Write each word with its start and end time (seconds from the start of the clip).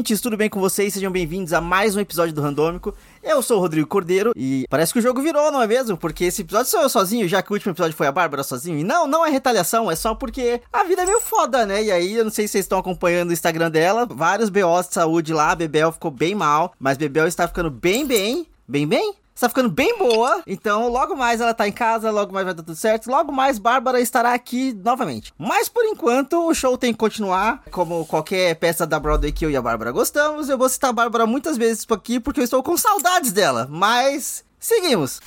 ouvintes, 0.00 0.20
tudo 0.22 0.34
bem 0.34 0.48
com 0.48 0.58
vocês? 0.58 0.94
Sejam 0.94 1.12
bem-vindos 1.12 1.52
a 1.52 1.60
mais 1.60 1.94
um 1.94 2.00
episódio 2.00 2.32
do 2.34 2.40
Randômico. 2.40 2.94
Eu 3.22 3.42
sou 3.42 3.58
o 3.58 3.60
Rodrigo 3.60 3.86
Cordeiro 3.86 4.32
e 4.34 4.64
parece 4.70 4.94
que 4.94 4.98
o 4.98 5.02
jogo 5.02 5.20
virou, 5.20 5.52
não 5.52 5.60
é 5.60 5.66
mesmo? 5.66 5.94
Porque 5.94 6.24
esse 6.24 6.40
episódio 6.40 6.70
sou 6.70 6.80
eu 6.80 6.88
sozinho, 6.88 7.28
já 7.28 7.42
que 7.42 7.50
o 7.50 7.52
último 7.52 7.72
episódio 7.72 7.94
foi 7.94 8.06
a 8.06 8.12
Bárbara 8.12 8.42
sozinho. 8.42 8.78
E 8.78 8.82
não, 8.82 9.06
não 9.06 9.26
é 9.26 9.30
retaliação, 9.30 9.90
é 9.90 9.94
só 9.94 10.14
porque 10.14 10.62
a 10.72 10.84
vida 10.84 11.02
é 11.02 11.04
meio 11.04 11.20
foda, 11.20 11.66
né? 11.66 11.84
E 11.84 11.90
aí, 11.90 12.14
eu 12.14 12.24
não 12.24 12.30
sei 12.30 12.48
se 12.48 12.52
vocês 12.52 12.64
estão 12.64 12.78
acompanhando 12.78 13.28
o 13.28 13.32
Instagram 13.34 13.70
dela, 13.70 14.06
vários 14.06 14.48
BOs 14.48 14.88
de 14.88 14.94
saúde 14.94 15.34
lá, 15.34 15.50
a 15.50 15.54
Bebel 15.54 15.92
ficou 15.92 16.10
bem 16.10 16.34
mal, 16.34 16.72
mas 16.78 16.96
Bebel 16.96 17.26
está 17.26 17.46
ficando 17.46 17.70
bem, 17.70 18.06
bem, 18.06 18.46
bem, 18.66 18.88
bem? 18.88 19.14
Está 19.40 19.48
ficando 19.48 19.70
bem 19.70 19.96
boa. 19.96 20.42
Então, 20.46 20.88
logo 20.88 21.16
mais 21.16 21.40
ela 21.40 21.54
tá 21.54 21.66
em 21.66 21.72
casa, 21.72 22.10
logo 22.10 22.32
mais 22.32 22.44
vai 22.44 22.54
dar 22.54 22.62
tudo 22.62 22.76
certo. 22.76 23.10
Logo 23.10 23.32
mais 23.32 23.58
Bárbara 23.58 23.98
estará 24.00 24.34
aqui 24.34 24.74
novamente. 24.74 25.32
Mas 25.38 25.68
por 25.68 25.84
enquanto, 25.84 26.46
o 26.46 26.54
show 26.54 26.76
tem 26.76 26.92
que 26.92 26.98
continuar. 26.98 27.62
Como 27.70 28.04
qualquer 28.04 28.54
peça 28.56 28.86
da 28.86 29.00
Broadway 29.00 29.32
que 29.32 29.44
eu 29.44 29.50
e 29.50 29.56
a 29.56 29.62
Bárbara 29.62 29.92
gostamos, 29.92 30.50
eu 30.50 30.58
vou 30.58 30.68
citar 30.68 30.90
a 30.90 30.92
Bárbara 30.92 31.26
muitas 31.26 31.56
vezes 31.56 31.86
aqui 31.90 32.20
porque 32.20 32.40
eu 32.40 32.44
estou 32.44 32.62
com 32.62 32.76
saudades 32.76 33.32
dela. 33.32 33.66
Mas 33.70 34.44
Seguimos. 34.60 35.20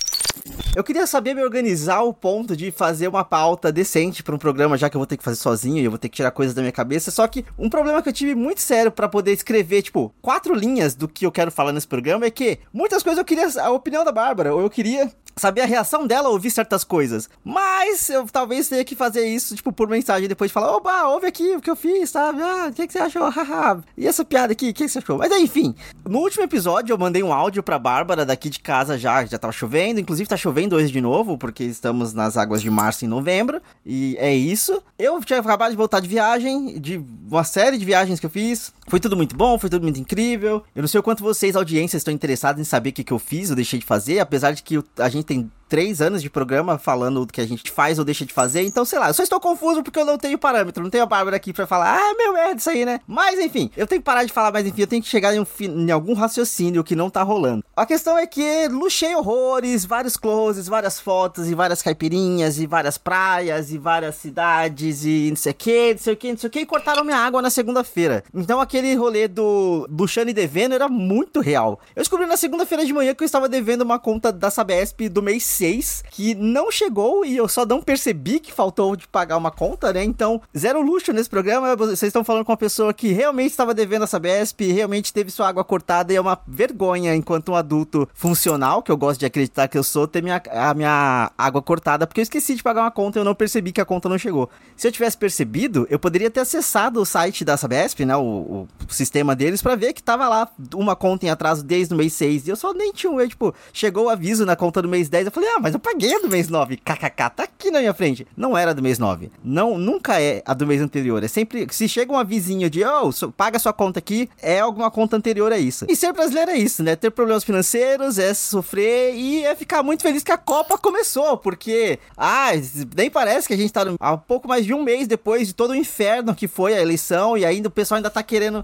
Eu 0.75 0.83
queria 0.83 1.07
saber 1.07 1.33
me 1.33 1.43
organizar 1.43 2.03
o 2.03 2.13
ponto 2.13 2.55
de 2.55 2.69
fazer 2.69 3.07
uma 3.07 3.23
pauta 3.23 3.71
decente 3.71 4.21
para 4.21 4.35
um 4.35 4.37
programa, 4.37 4.77
já 4.77 4.89
que 4.89 4.95
eu 4.95 4.99
vou 4.99 5.07
ter 5.07 5.17
que 5.17 5.23
fazer 5.23 5.37
sozinho 5.37 5.79
e 5.79 5.85
eu 5.85 5.89
vou 5.89 5.97
ter 5.97 6.07
que 6.07 6.15
tirar 6.15 6.29
coisas 6.29 6.53
da 6.53 6.61
minha 6.61 6.71
cabeça. 6.71 7.09
Só 7.09 7.27
que 7.27 7.43
um 7.57 7.67
problema 7.67 8.01
que 8.01 8.09
eu 8.09 8.13
tive 8.13 8.35
muito 8.35 8.61
sério 8.61 8.91
para 8.91 9.09
poder 9.09 9.31
escrever, 9.31 9.81
tipo, 9.81 10.13
quatro 10.21 10.53
linhas 10.53 10.93
do 10.93 11.07
que 11.07 11.25
eu 11.25 11.31
quero 11.31 11.51
falar 11.51 11.71
nesse 11.71 11.87
programa 11.87 12.25
é 12.25 12.31
que 12.31 12.59
muitas 12.71 13.01
coisas 13.01 13.17
eu 13.17 13.25
queria 13.25 13.47
a 13.59 13.71
opinião 13.71 14.03
da 14.05 14.11
Bárbara, 14.11 14.53
ou 14.53 14.61
eu 14.61 14.69
queria 14.69 15.11
saber 15.35 15.61
a 15.61 15.65
reação 15.65 16.05
dela 16.05 16.29
ouvir 16.29 16.51
certas 16.51 16.83
coisas. 16.83 17.29
Mas 17.43 18.09
eu 18.09 18.25
talvez 18.25 18.69
tenha 18.69 18.83
que 18.83 18.95
fazer 18.95 19.25
isso, 19.25 19.55
tipo, 19.55 19.71
por 19.71 19.87
mensagem 19.87 20.27
depois 20.27 20.49
de 20.49 20.53
falar: 20.53 20.75
Oba, 20.75 21.07
ouve 21.09 21.27
aqui 21.27 21.55
o 21.55 21.61
que 21.61 21.69
eu 21.69 21.75
fiz, 21.75 22.09
sabe? 22.09 22.41
Ah, 22.41 22.67
o 22.69 22.73
que, 22.73 22.87
que 22.87 22.93
você 22.93 22.99
achou? 22.99 23.29
e 23.97 24.07
essa 24.07 24.23
piada 24.23 24.53
aqui, 24.53 24.69
o 24.69 24.73
que, 24.73 24.83
que 24.85 24.89
você 24.89 24.99
achou? 24.99 25.17
Mas 25.17 25.31
enfim, 25.31 25.75
no 26.07 26.19
último 26.19 26.43
episódio 26.43 26.93
eu 26.93 26.97
mandei 26.97 27.23
um 27.23 27.33
áudio 27.33 27.63
pra 27.63 27.79
Bárbara 27.79 28.25
daqui 28.25 28.49
de 28.49 28.59
casa 28.59 28.97
já, 28.97 29.25
já 29.25 29.37
tava 29.37 29.53
chovendo. 29.53 29.99
Inclusive 29.99 30.29
tá 30.29 30.37
chovendo 30.37 30.75
hoje 30.75 30.91
de 30.91 31.01
novo, 31.01 31.37
porque 31.37 31.63
estamos 31.63 32.13
nas 32.13 32.37
águas 32.37 32.61
de 32.61 32.69
março 32.69 33.05
e 33.05 33.07
novembro. 33.07 33.61
E 33.85 34.15
é 34.19 34.33
isso. 34.33 34.81
Eu 34.97 35.19
tinha 35.21 35.39
acabado 35.39 35.71
de 35.71 35.77
voltar 35.77 35.99
de 35.99 36.07
viagem, 36.07 36.79
de 36.79 37.03
uma 37.29 37.43
série 37.43 37.77
de 37.77 37.85
viagens 37.85 38.19
que 38.19 38.25
eu 38.25 38.29
fiz. 38.29 38.73
Foi 38.87 38.99
tudo 38.99 39.15
muito 39.15 39.35
bom, 39.35 39.57
foi 39.57 39.69
tudo 39.69 39.83
muito 39.83 39.99
incrível. 39.99 40.63
Eu 40.75 40.81
não 40.81 40.87
sei 40.87 40.99
o 40.99 41.03
quanto 41.03 41.23
vocês, 41.23 41.55
audiência, 41.55 41.97
estão 41.97 42.13
interessados 42.13 42.61
em 42.61 42.65
saber 42.65 42.89
o 42.89 42.93
que, 42.93 43.03
que 43.03 43.13
eu 43.13 43.19
fiz 43.19 43.49
ou 43.49 43.55
deixei 43.55 43.79
de 43.79 43.85
fazer, 43.85 44.19
apesar 44.19 44.51
de 44.51 44.61
que 44.61 44.81
a 44.97 45.09
gente 45.09 45.22
tem 45.23 45.51
três 45.73 46.01
anos 46.01 46.21
de 46.21 46.29
programa 46.29 46.77
falando 46.77 47.25
do 47.25 47.33
que 47.33 47.41
a 47.41 47.47
gente 47.47 47.71
faz 47.71 47.97
ou 47.97 48.05
deixa 48.05 48.23
de 48.23 48.31
fazer. 48.31 48.61
Então, 48.61 48.85
sei 48.85 48.99
lá, 48.99 49.07
eu 49.07 49.13
só 49.15 49.23
estou 49.23 49.39
confuso 49.39 49.81
porque 49.81 49.97
eu 49.97 50.05
não 50.05 50.19
tenho 50.19 50.37
parâmetro. 50.37 50.83
Não 50.83 50.89
tenho 50.91 51.03
a 51.03 51.07
Bárbara 51.07 51.35
aqui 51.35 51.51
pra 51.51 51.65
falar, 51.65 51.97
ah, 51.97 52.13
meu 52.15 52.31
merda, 52.31 52.57
isso 52.57 52.69
aí, 52.69 52.85
né? 52.85 52.99
Mas, 53.07 53.39
enfim, 53.39 53.71
eu 53.75 53.87
tenho 53.87 53.99
que 53.99 54.05
parar 54.05 54.23
de 54.23 54.31
falar, 54.31 54.51
mas 54.51 54.67
enfim, 54.67 54.81
eu 54.81 54.87
tenho 54.87 55.01
que 55.01 55.09
chegar 55.09 55.33
em, 55.33 55.39
um, 55.39 55.45
em 55.59 55.89
algum 55.89 56.13
raciocínio 56.13 56.83
que 56.83 56.95
não 56.95 57.09
tá 57.09 57.23
rolando. 57.23 57.63
A 57.75 57.87
questão 57.87 58.15
é 58.15 58.27
que 58.27 58.67
luxei 58.67 59.15
horrores, 59.15 59.83
vários 59.83 60.15
closes, 60.15 60.67
várias 60.67 60.99
fotos 60.99 61.49
e 61.49 61.55
várias 61.55 61.81
caipirinhas 61.81 62.59
e 62.59 62.67
várias 62.67 62.99
praias 62.99 63.71
e 63.71 63.79
várias 63.79 64.13
cidades 64.13 65.03
e 65.03 65.29
não 65.29 65.35
sei 65.35 65.53
o 65.53 65.55
que, 65.55 65.91
não 65.93 65.97
sei 65.97 66.13
o 66.13 66.17
que, 66.17 66.31
não 66.33 66.37
sei 66.37 66.47
o 66.49 66.51
que, 66.51 66.59
e 66.59 66.65
cortaram 66.67 67.03
minha 67.03 67.17
água 67.17 67.41
na 67.41 67.49
segunda-feira. 67.49 68.23
Então, 68.31 68.61
aquele 68.61 68.93
rolê 68.93 69.27
do 69.27 69.87
luxando 69.89 70.29
e 70.29 70.33
devendo 70.35 70.75
era 70.75 70.87
muito 70.87 71.39
real. 71.39 71.79
Eu 71.95 72.03
descobri 72.03 72.27
na 72.27 72.37
segunda-feira 72.37 72.85
de 72.85 72.93
manhã 72.93 73.15
que 73.15 73.23
eu 73.23 73.25
estava 73.25 73.49
devendo 73.49 73.81
uma 73.81 73.97
conta 73.97 74.31
da 74.31 74.51
Sabesp 74.51 75.09
do 75.09 75.23
mês 75.23 75.62
6, 75.63 76.03
que 76.11 76.35
não 76.35 76.69
chegou 76.69 77.23
e 77.23 77.37
eu 77.37 77.47
só 77.47 77.65
não 77.65 77.81
percebi 77.81 78.41
que 78.41 78.51
faltou 78.51 78.97
de 78.97 79.07
pagar 79.07 79.37
uma 79.37 79.49
conta, 79.49 79.93
né? 79.93 80.03
Então, 80.03 80.41
zero 80.57 80.81
luxo 80.81 81.13
nesse 81.13 81.29
programa. 81.29 81.73
Vocês 81.75 82.03
estão 82.03 82.21
falando 82.21 82.43
com 82.43 82.51
uma 82.51 82.57
pessoa 82.57 82.93
que 82.93 83.13
realmente 83.13 83.51
estava 83.51 83.73
devendo 83.73 84.03
a 84.03 84.07
Sabesp, 84.07 84.59
realmente 84.61 85.13
teve 85.13 85.31
sua 85.31 85.47
água 85.47 85.63
cortada 85.63 86.11
e 86.11 86.17
é 86.17 86.21
uma 86.21 86.37
vergonha 86.45 87.15
enquanto 87.15 87.53
um 87.53 87.55
adulto 87.55 88.09
funcional, 88.13 88.83
que 88.83 88.91
eu 88.91 88.97
gosto 88.97 89.21
de 89.21 89.25
acreditar 89.25 89.69
que 89.69 89.77
eu 89.77 89.83
sou, 89.83 90.05
ter 90.05 90.21
minha, 90.21 90.41
a 90.51 90.73
minha 90.73 91.31
água 91.37 91.61
cortada, 91.61 92.05
porque 92.05 92.19
eu 92.19 92.23
esqueci 92.23 92.55
de 92.55 92.63
pagar 92.63 92.81
uma 92.81 92.91
conta 92.91 93.17
e 93.17 93.21
eu 93.21 93.25
não 93.25 93.33
percebi 93.33 93.71
que 93.71 93.79
a 93.79 93.85
conta 93.85 94.09
não 94.09 94.17
chegou. 94.17 94.49
Se 94.75 94.85
eu 94.85 94.91
tivesse 94.91 95.17
percebido, 95.17 95.87
eu 95.89 95.97
poderia 95.97 96.29
ter 96.29 96.41
acessado 96.41 96.99
o 96.99 97.05
site 97.05 97.45
da 97.45 97.55
Sabesp, 97.55 98.03
né? 98.03 98.17
O, 98.17 98.67
o 98.85 98.93
sistema 98.93 99.33
deles, 99.33 99.61
para 99.61 99.75
ver 99.75 99.93
que 99.93 100.03
tava 100.03 100.27
lá 100.27 100.49
uma 100.75 100.95
conta 100.95 101.25
em 101.25 101.29
atraso 101.29 101.63
desde 101.63 101.93
o 101.93 101.97
mês 101.97 102.11
6. 102.13 102.47
E 102.47 102.49
eu 102.49 102.55
só 102.57 102.73
nem 102.73 102.91
tinha 102.91 103.09
um, 103.09 103.21
eu, 103.21 103.29
tipo, 103.29 103.55
chegou 103.71 104.05
o 104.05 104.09
aviso 104.09 104.45
na 104.45 104.55
conta 104.57 104.81
do 104.81 104.89
mês 104.89 105.07
10. 105.07 105.27
Eu 105.27 105.31
falei, 105.31 105.42
ah, 105.47 105.59
mas 105.59 105.73
eu 105.73 105.79
paguei 105.79 106.15
a 106.15 106.19
do 106.19 106.29
mês 106.29 106.49
9. 106.49 106.77
KKK, 106.77 107.29
tá 107.29 107.43
aqui 107.43 107.71
na 107.71 107.79
minha 107.79 107.93
frente. 107.93 108.27
Não 108.35 108.57
era 108.57 108.73
do 108.73 108.81
mês 108.81 108.99
9. 108.99 109.31
Não, 109.43 109.77
nunca 109.77 110.21
é 110.21 110.41
a 110.45 110.53
do 110.53 110.65
mês 110.65 110.81
anterior. 110.81 111.23
É 111.23 111.27
sempre, 111.27 111.67
se 111.71 111.87
chega 111.87 112.11
um 112.11 112.17
avisinho 112.17 112.69
de, 112.69 112.83
oh, 112.83 113.31
paga 113.31 113.59
sua 113.59 113.73
conta 113.73 113.99
aqui, 113.99 114.29
é 114.41 114.59
alguma 114.59 114.89
conta 114.91 115.15
anterior 115.15 115.51
a 115.51 115.57
isso. 115.57 115.85
E 115.89 115.95
ser 115.95 116.13
brasileiro 116.13 116.51
é 116.51 116.57
isso, 116.57 116.83
né? 116.83 116.95
Ter 116.95 117.11
problemas 117.11 117.43
financeiros, 117.43 118.17
é 118.17 118.33
sofrer 118.33 119.15
e 119.15 119.43
é 119.43 119.55
ficar 119.55 119.83
muito 119.83 120.03
feliz 120.03 120.23
que 120.23 120.31
a 120.31 120.37
Copa 120.37 120.77
começou, 120.77 121.37
porque, 121.37 121.99
ah, 122.17 122.51
nem 122.95 123.09
parece 123.09 123.47
que 123.47 123.53
a 123.53 123.57
gente 123.57 123.71
tá 123.71 123.83
há 123.99 124.17
pouco 124.17 124.47
mais 124.47 124.65
de 124.65 124.73
um 124.73 124.83
mês 124.83 125.07
depois 125.07 125.47
de 125.47 125.53
todo 125.53 125.71
o 125.71 125.75
inferno 125.75 126.35
que 126.35 126.47
foi 126.47 126.73
a 126.73 126.81
eleição 126.81 127.37
e 127.37 127.45
ainda 127.45 127.67
o 127.67 127.71
pessoal 127.71 127.97
ainda 127.97 128.09
tá 128.09 128.23
querendo, 128.23 128.63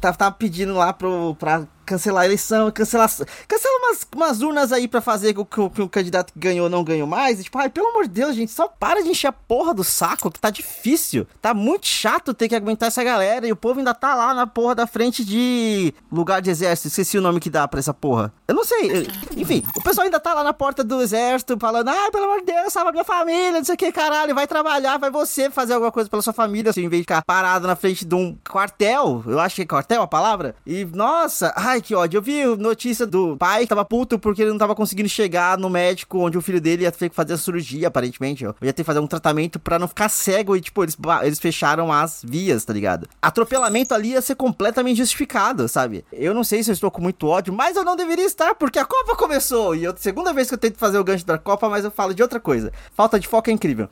tá, 0.00 0.12
tá 0.12 0.30
pedindo 0.30 0.74
lá 0.74 0.92
pro, 0.92 1.34
pra 1.38 1.66
cancelar 1.84 2.22
a 2.22 2.26
eleição, 2.26 2.70
cancelar. 2.70 3.08
Cancela 3.46 3.78
umas, 3.78 4.06
umas 4.14 4.42
urnas 4.42 4.72
aí 4.72 4.88
para 4.88 5.00
fazer 5.00 5.34
com 5.34 5.44
que, 5.44 5.70
que, 5.70 5.82
o 5.82 5.88
candidato 5.88 6.32
que 6.32 6.38
ganhou 6.38 6.68
não 6.68 6.82
ganhou 6.82 7.06
mais. 7.06 7.40
E, 7.40 7.44
tipo, 7.44 7.58
ai, 7.58 7.68
pelo 7.68 7.88
amor 7.88 8.04
de 8.04 8.10
Deus, 8.10 8.34
gente, 8.34 8.52
só 8.52 8.68
para 8.68 9.02
de 9.02 9.08
encher 9.08 9.28
a 9.28 9.32
porra 9.32 9.74
do 9.74 9.84
saco, 9.84 10.30
que 10.30 10.40
tá 10.40 10.50
difícil. 10.50 11.26
Tá 11.40 11.54
muito 11.54 11.86
chato 11.86 12.34
ter 12.34 12.48
que 12.48 12.54
aguentar 12.54 12.88
essa 12.88 13.04
galera. 13.04 13.46
E 13.46 13.52
o 13.52 13.56
povo 13.56 13.78
ainda 13.78 13.94
tá 13.94 14.14
lá 14.14 14.34
na 14.34 14.46
porra 14.46 14.74
da 14.74 14.86
frente 14.86 15.24
de 15.24 15.94
lugar 16.10 16.40
de 16.40 16.50
exército. 16.50 16.88
Esqueci 16.88 17.18
o 17.18 17.22
nome 17.22 17.40
que 17.40 17.50
dá 17.50 17.66
pra 17.68 17.80
essa 17.80 17.94
porra. 17.94 18.32
Eu 18.48 18.54
não 18.54 18.64
sei. 18.64 19.08
Enfim, 19.36 19.62
o 19.76 19.82
pessoal 19.82 20.04
ainda 20.04 20.20
tá 20.20 20.34
lá 20.34 20.42
na 20.42 20.52
porta 20.52 20.82
do 20.82 21.00
exército 21.00 21.56
falando, 21.58 21.88
ai, 21.88 22.10
pelo 22.10 22.24
amor 22.24 22.40
de 22.40 22.46
Deus, 22.46 22.72
salva 22.72 22.92
minha 22.92 23.04
família, 23.04 23.52
não 23.52 23.64
sei 23.64 23.74
o 23.74 23.78
que, 23.78 23.92
caralho. 23.92 24.34
Vai 24.34 24.46
trabalhar, 24.46 24.98
vai 24.98 25.10
você 25.10 25.50
fazer 25.50 25.74
alguma 25.74 25.92
coisa 25.92 26.08
pela 26.08 26.22
sua 26.22 26.32
família, 26.32 26.70
assim, 26.70 26.84
em 26.84 26.88
vez 26.88 27.00
de 27.00 27.04
ficar 27.04 27.22
parado 27.22 27.66
na 27.66 27.76
frente 27.76 28.04
de 28.04 28.14
um 28.14 28.36
quartel. 28.48 29.22
Eu 29.26 29.40
acho 29.40 29.56
que 29.56 29.62
é 29.62 29.66
quartel 29.66 30.02
a 30.02 30.06
palavra. 30.06 30.54
E, 30.66 30.84
nossa, 30.84 31.52
ai, 31.56 31.73
Ai, 31.74 31.82
que 31.82 31.92
ódio. 31.92 32.18
Eu 32.18 32.22
vi 32.22 32.44
notícia 32.56 33.04
do 33.04 33.36
pai 33.36 33.62
que 33.62 33.66
tava 33.66 33.84
puto 33.84 34.16
porque 34.16 34.40
ele 34.40 34.52
não 34.52 34.58
tava 34.58 34.76
conseguindo 34.76 35.08
chegar 35.08 35.58
no 35.58 35.68
médico 35.68 36.18
onde 36.18 36.38
o 36.38 36.40
filho 36.40 36.60
dele 36.60 36.84
ia 36.84 36.92
ter 36.92 37.08
que 37.08 37.16
fazer 37.16 37.32
a 37.32 37.36
cirurgia, 37.36 37.88
aparentemente. 37.88 38.46
Ó. 38.46 38.54
Ia 38.62 38.72
ter 38.72 38.84
que 38.84 38.86
fazer 38.86 39.00
um 39.00 39.08
tratamento 39.08 39.58
para 39.58 39.76
não 39.76 39.88
ficar 39.88 40.08
cego 40.08 40.54
e, 40.54 40.60
tipo, 40.60 40.84
eles, 40.84 40.96
eles 41.24 41.40
fecharam 41.40 41.92
as 41.92 42.22
vias, 42.24 42.64
tá 42.64 42.72
ligado? 42.72 43.08
Atropelamento 43.20 43.92
ali 43.92 44.10
ia 44.10 44.22
ser 44.22 44.36
completamente 44.36 44.98
justificado, 44.98 45.66
sabe? 45.66 46.04
Eu 46.12 46.32
não 46.32 46.44
sei 46.44 46.62
se 46.62 46.70
eu 46.70 46.74
estou 46.74 46.92
com 46.92 47.02
muito 47.02 47.26
ódio, 47.26 47.52
mas 47.52 47.74
eu 47.74 47.82
não 47.82 47.96
deveria 47.96 48.24
estar 48.24 48.54
porque 48.54 48.78
a 48.78 48.84
Copa 48.84 49.16
começou. 49.16 49.74
E 49.74 49.82
eu, 49.82 49.92
segunda 49.96 50.32
vez 50.32 50.46
que 50.46 50.54
eu 50.54 50.58
tento 50.58 50.78
fazer 50.78 50.98
o 50.98 51.04
gancho 51.04 51.26
da 51.26 51.38
Copa, 51.38 51.68
mas 51.68 51.84
eu 51.84 51.90
falo 51.90 52.14
de 52.14 52.22
outra 52.22 52.38
coisa. 52.38 52.72
Falta 52.94 53.18
de 53.18 53.26
foco 53.26 53.50
é 53.50 53.52
incrível. 53.52 53.88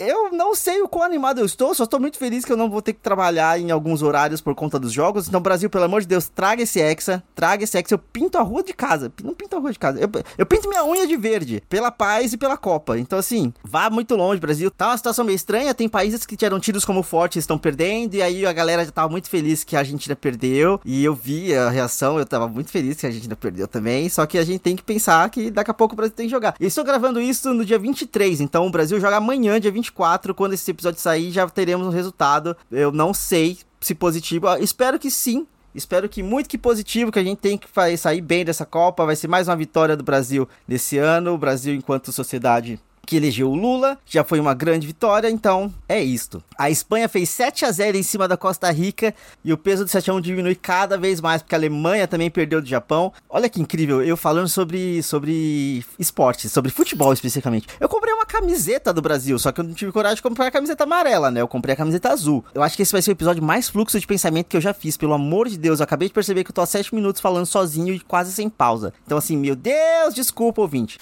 Eu 0.00 0.32
não 0.32 0.54
sei 0.54 0.80
o 0.80 0.88
quão 0.88 1.04
animado 1.04 1.40
eu 1.40 1.44
estou, 1.44 1.74
só 1.74 1.84
estou 1.84 2.00
muito 2.00 2.16
feliz 2.16 2.42
que 2.42 2.50
eu 2.50 2.56
não 2.56 2.70
vou 2.70 2.80
ter 2.80 2.94
que 2.94 3.00
trabalhar 3.00 3.60
em 3.60 3.70
alguns 3.70 4.00
horários 4.00 4.40
por 4.40 4.54
conta 4.54 4.78
dos 4.78 4.92
jogos. 4.94 5.28
Então, 5.28 5.42
Brasil, 5.42 5.68
pelo 5.68 5.84
amor 5.84 6.00
de 6.00 6.06
Deus, 6.06 6.26
traga 6.26 6.62
esse 6.62 6.80
Hexa, 6.80 7.22
traga 7.34 7.64
esse 7.64 7.76
Hexa. 7.76 7.94
Eu 7.94 7.98
pinto 7.98 8.38
a 8.38 8.40
rua 8.40 8.62
de 8.62 8.72
casa, 8.72 9.12
não 9.22 9.34
pinto 9.34 9.56
a 9.56 9.58
rua 9.58 9.70
de 9.70 9.78
casa. 9.78 10.00
Eu, 10.00 10.08
eu 10.38 10.46
pinto 10.46 10.70
minha 10.70 10.86
unha 10.86 11.06
de 11.06 11.18
verde, 11.18 11.62
pela 11.68 11.90
paz 11.90 12.32
e 12.32 12.38
pela 12.38 12.56
Copa. 12.56 12.98
Então, 12.98 13.18
assim, 13.18 13.52
vá 13.62 13.90
muito 13.90 14.16
longe, 14.16 14.40
Brasil. 14.40 14.70
Tá 14.70 14.88
uma 14.88 14.96
situação 14.96 15.22
meio 15.22 15.36
estranha, 15.36 15.74
tem 15.74 15.86
países 15.86 16.24
que 16.24 16.42
eram 16.46 16.58
tidos 16.58 16.82
como 16.86 17.02
fortes 17.02 17.42
estão 17.42 17.58
perdendo, 17.58 18.14
e 18.14 18.22
aí 18.22 18.46
a 18.46 18.52
galera 18.54 18.82
já 18.86 18.90
tava 18.90 19.10
muito 19.10 19.28
feliz 19.28 19.64
que 19.64 19.76
a 19.76 19.80
Argentina 19.80 20.16
perdeu, 20.16 20.80
e 20.82 21.04
eu 21.04 21.14
vi 21.14 21.54
a 21.54 21.68
reação, 21.68 22.18
eu 22.18 22.24
tava 22.24 22.48
muito 22.48 22.70
feliz 22.70 22.96
que 22.96 23.04
a 23.04 23.10
Argentina 23.10 23.36
perdeu 23.36 23.68
também, 23.68 24.08
só 24.08 24.24
que 24.24 24.38
a 24.38 24.44
gente 24.44 24.60
tem 24.60 24.74
que 24.74 24.82
pensar 24.82 25.28
que 25.28 25.50
daqui 25.50 25.70
a 25.70 25.74
pouco 25.74 25.92
o 25.92 25.96
Brasil 25.96 26.14
tem 26.16 26.26
que 26.26 26.30
jogar. 26.30 26.54
Eu 26.58 26.68
estou 26.68 26.84
gravando 26.84 27.20
isso 27.20 27.52
no 27.52 27.66
dia 27.66 27.78
23, 27.78 28.40
então 28.40 28.66
o 28.66 28.70
Brasil 28.70 28.98
joga 28.98 29.18
amanhã, 29.18 29.39
dia 29.40 29.70
24, 29.70 30.34
quando 30.34 30.52
esse 30.52 30.70
episódio 30.70 31.00
sair, 31.00 31.30
já 31.30 31.48
teremos 31.48 31.86
um 31.86 31.90
resultado. 31.90 32.56
Eu 32.70 32.92
não 32.92 33.14
sei 33.14 33.58
se 33.80 33.94
positivo. 33.94 34.46
Espero 34.58 34.98
que 34.98 35.10
sim. 35.10 35.46
Espero 35.74 36.08
que 36.08 36.22
muito 36.22 36.48
que 36.48 36.58
positivo, 36.58 37.12
que 37.12 37.18
a 37.18 37.24
gente 37.24 37.38
tem 37.38 37.56
que 37.56 37.68
sair 37.96 38.20
bem 38.20 38.44
dessa 38.44 38.66
Copa. 38.66 39.06
Vai 39.06 39.14
ser 39.14 39.28
mais 39.28 39.48
uma 39.48 39.56
vitória 39.56 39.96
do 39.96 40.02
Brasil 40.02 40.48
nesse 40.66 40.98
ano. 40.98 41.34
O 41.34 41.38
Brasil, 41.38 41.74
enquanto 41.74 42.12
sociedade 42.12 42.80
que 43.10 43.16
elegeu 43.16 43.50
o 43.50 43.56
Lula, 43.56 43.98
já 44.06 44.22
foi 44.22 44.38
uma 44.38 44.54
grande 44.54 44.86
vitória, 44.86 45.28
então 45.28 45.74
é 45.88 46.00
isto. 46.00 46.40
A 46.56 46.70
Espanha 46.70 47.08
fez 47.08 47.28
7 47.30 47.64
a 47.64 47.72
0 47.72 47.96
em 47.96 48.04
cima 48.04 48.28
da 48.28 48.36
Costa 48.36 48.70
Rica 48.70 49.12
e 49.44 49.52
o 49.52 49.58
peso 49.58 49.84
do 49.84 49.90
7 49.90 50.12
a 50.12 50.14
1 50.14 50.20
diminui 50.20 50.54
cada 50.54 50.96
vez 50.96 51.20
mais, 51.20 51.42
porque 51.42 51.56
a 51.56 51.58
Alemanha 51.58 52.06
também 52.06 52.30
perdeu 52.30 52.62
do 52.62 52.68
Japão. 52.68 53.12
Olha 53.28 53.48
que 53.48 53.60
incrível, 53.60 54.00
eu 54.00 54.16
falando 54.16 54.48
sobre, 54.48 55.02
sobre 55.02 55.84
esporte, 55.98 56.48
sobre 56.48 56.70
futebol 56.70 57.12
especificamente. 57.12 57.66
Eu 57.80 57.88
comprei 57.88 58.14
uma 58.14 58.24
camiseta 58.24 58.92
do 58.92 59.02
Brasil, 59.02 59.36
só 59.40 59.50
que 59.50 59.58
eu 59.58 59.64
não 59.64 59.74
tive 59.74 59.90
coragem 59.90 60.14
de 60.14 60.22
comprar 60.22 60.46
a 60.46 60.50
camiseta 60.52 60.84
amarela, 60.84 61.32
né? 61.32 61.40
Eu 61.40 61.48
comprei 61.48 61.72
a 61.72 61.76
camiseta 61.76 62.12
azul. 62.12 62.44
Eu 62.54 62.62
acho 62.62 62.76
que 62.76 62.82
esse 62.84 62.92
vai 62.92 63.02
ser 63.02 63.10
o 63.10 63.18
episódio 63.18 63.42
mais 63.42 63.68
fluxo 63.68 63.98
de 63.98 64.06
pensamento 64.06 64.46
que 64.46 64.56
eu 64.56 64.60
já 64.60 64.72
fiz, 64.72 64.96
pelo 64.96 65.14
amor 65.14 65.48
de 65.48 65.58
Deus. 65.58 65.80
Eu 65.80 65.84
acabei 65.84 66.06
de 66.06 66.14
perceber 66.14 66.44
que 66.44 66.52
eu 66.52 66.54
tô 66.54 66.60
há 66.60 66.66
7 66.66 66.94
minutos 66.94 67.20
falando 67.20 67.46
sozinho 67.46 67.92
e 67.92 67.98
quase 67.98 68.30
sem 68.30 68.48
pausa. 68.48 68.94
Então 69.04 69.18
assim, 69.18 69.36
meu 69.36 69.56
Deus, 69.56 70.14
desculpa, 70.14 70.60
ouvinte. 70.60 70.96